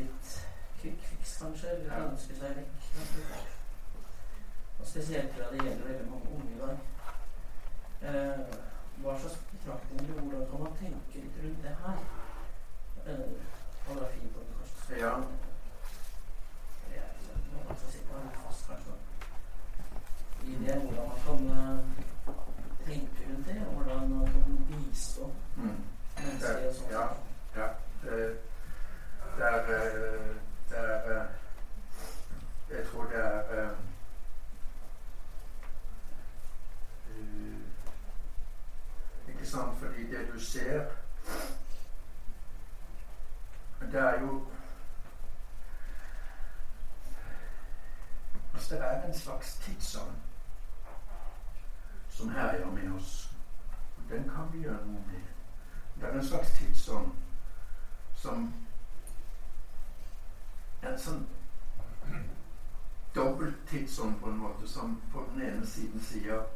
[0.01, 0.37] litt
[0.81, 2.93] fix, kanskje, eller ønske seg vekk.
[2.97, 3.60] kanskje.
[4.81, 6.77] Og spesielt fordi det gjelder veldig mange unge i dag.
[8.09, 8.41] Eh,
[9.03, 11.99] hva slags betraktninger og hvordan kan man tenke litt rundt det her?
[13.07, 13.29] Eh,
[13.89, 15.13] det er fint om du kanskje spør Ja.
[16.97, 18.95] Er sånn, nå må jeg her fast, kanskje.
[20.45, 21.79] I det hvordan man kan eh,
[22.87, 25.77] tenke rundt det, og hvordan man kan bistå Mm.
[26.17, 26.91] mennesker og sånn.
[26.91, 27.05] Ja,
[27.57, 27.69] ja.
[28.03, 28.13] Det,
[29.45, 30.37] er eh,
[30.71, 31.27] Det er eh,
[32.71, 33.71] Jeg tror det er eh,
[37.11, 37.61] eh,
[39.51, 39.79] Sant?
[39.79, 40.87] Fordi det du ser
[43.81, 44.47] Det er jo
[48.55, 50.17] Altså, det er en slags tidsånd
[52.09, 53.35] som herjer med oss.
[54.09, 55.23] Den kan vi gjøre noe med.
[56.01, 57.13] Det er en slags tidsånd
[58.15, 58.55] som
[60.83, 61.27] En sånn
[63.15, 66.47] dobbelt tidsånd på en måte, som på den ene siden sier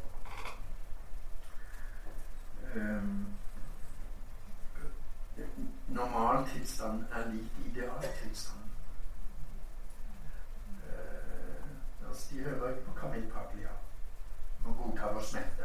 [5.89, 8.61] normaltilstand er lik idealtilstand.
[10.85, 13.68] Eh, de hører ikke på Camille Paglia.
[14.64, 15.64] Må godta vår smerte.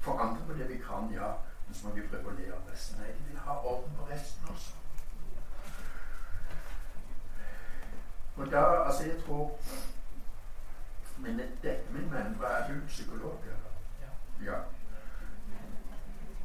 [0.00, 1.32] Forandre på det vi kan, ja,
[1.66, 3.00] men så må vi prøve å le av resten.
[3.00, 4.74] Nei, de vil ha orden på resten også.
[8.36, 9.58] Og da, altså jeg tror
[11.16, 13.44] Men dette, min venn, hva er du psykolog?
[13.46, 13.74] Eller?
[14.44, 14.56] Ja.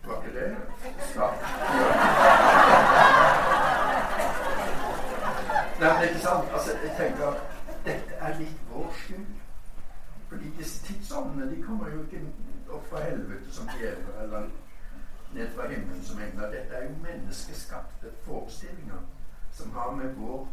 [0.08, 0.58] Var ikke det
[1.14, 1.42] snart?
[5.80, 6.54] Nei, men ikke sant?
[6.54, 7.42] Altså, jeg tenker at
[7.86, 9.26] dette er litt vår skyld.
[10.30, 12.22] Fordi disse tidsåndene de kommer jo ikke
[12.70, 14.50] opp fra helvete som djevler eller
[15.34, 16.52] ned fra himmelen som engler.
[16.52, 19.04] Dette er jo menneskeskapte forestillinger
[19.52, 20.48] som har med vår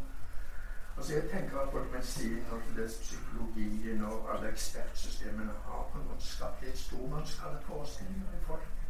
[0.97, 6.27] Altså Jeg tenker at både medisin og psykologien og alle ekspertsystemene har på en måte
[6.27, 8.84] skapt litt stormannsgalleforestillinger i folk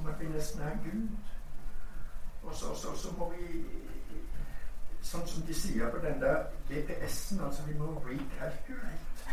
[0.00, 1.08] om at vi nesten er Gud.
[2.42, 3.64] Og så, så, så, må vi
[5.02, 9.32] Sånn som de sier på den der GPS-en, altså vi må recalculate.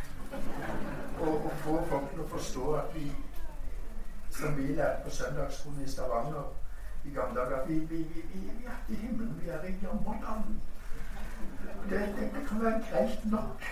[1.19, 3.09] Og, og få folk til å forstå at vi,
[4.37, 6.47] som vi lærte på søndagsskolen i Stavanger
[7.03, 10.55] i gamle dager, at vi, vi, vi, vi, er i himmelen, vi er i Jammerland.
[11.91, 13.67] Det, det, det kan være greit nok.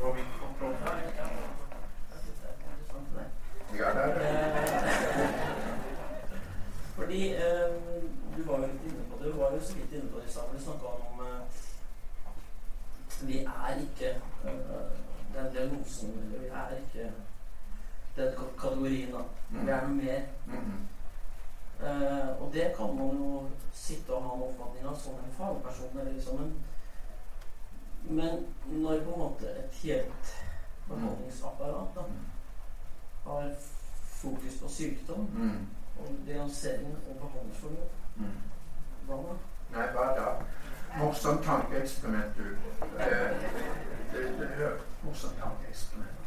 [0.00, 0.98] Går vi kontroll her?
[3.78, 5.34] Ja, det er det.
[6.96, 7.74] Fordi eh,
[8.36, 10.26] du var jo litt inne på det, du var jo så vidt inne på det
[10.28, 10.42] i stad.
[10.54, 11.42] Vi snakka om eh,
[13.28, 14.10] Vi er ikke
[14.44, 14.90] eh,
[15.34, 17.12] den diagnosen eller Vi er ikke
[18.16, 19.22] den ka- kategorien, da.
[19.50, 20.22] Vi er noe mer.
[20.46, 20.78] Mhm.
[21.82, 25.98] Eh, og det kan man jo sitte og ha en oppfatning av som en fagperson.
[26.00, 26.54] Eller liksom en,
[28.10, 30.34] men når på en måte et helt
[30.88, 32.02] behandlingsapparat da,
[33.26, 33.50] har
[34.22, 35.66] fokus på sykdom Mhm.
[35.98, 38.32] og diagnosering og behandlingsforløp, Mhm.
[39.06, 39.34] hva da?
[39.78, 40.28] Nei, hva da?
[41.88, 42.42] Tankeeksperiment, du.
[43.00, 43.06] Eh,
[44.12, 44.72] det, det, hør,
[45.04, 46.18] morsomt tankeeksperiment.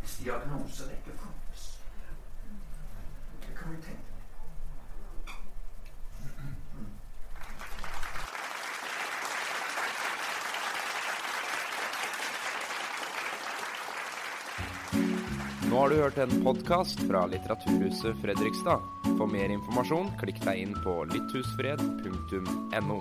[0.00, 1.78] Hvis diagnoser ikke fantes,
[3.46, 4.08] det kan vi tenke
[15.70, 18.80] Nå har du hørt en podkast fra Litteraturhuset Fredrikstad.
[19.06, 22.98] For mer informasjon, klikk deg inn på lytthusfred.no.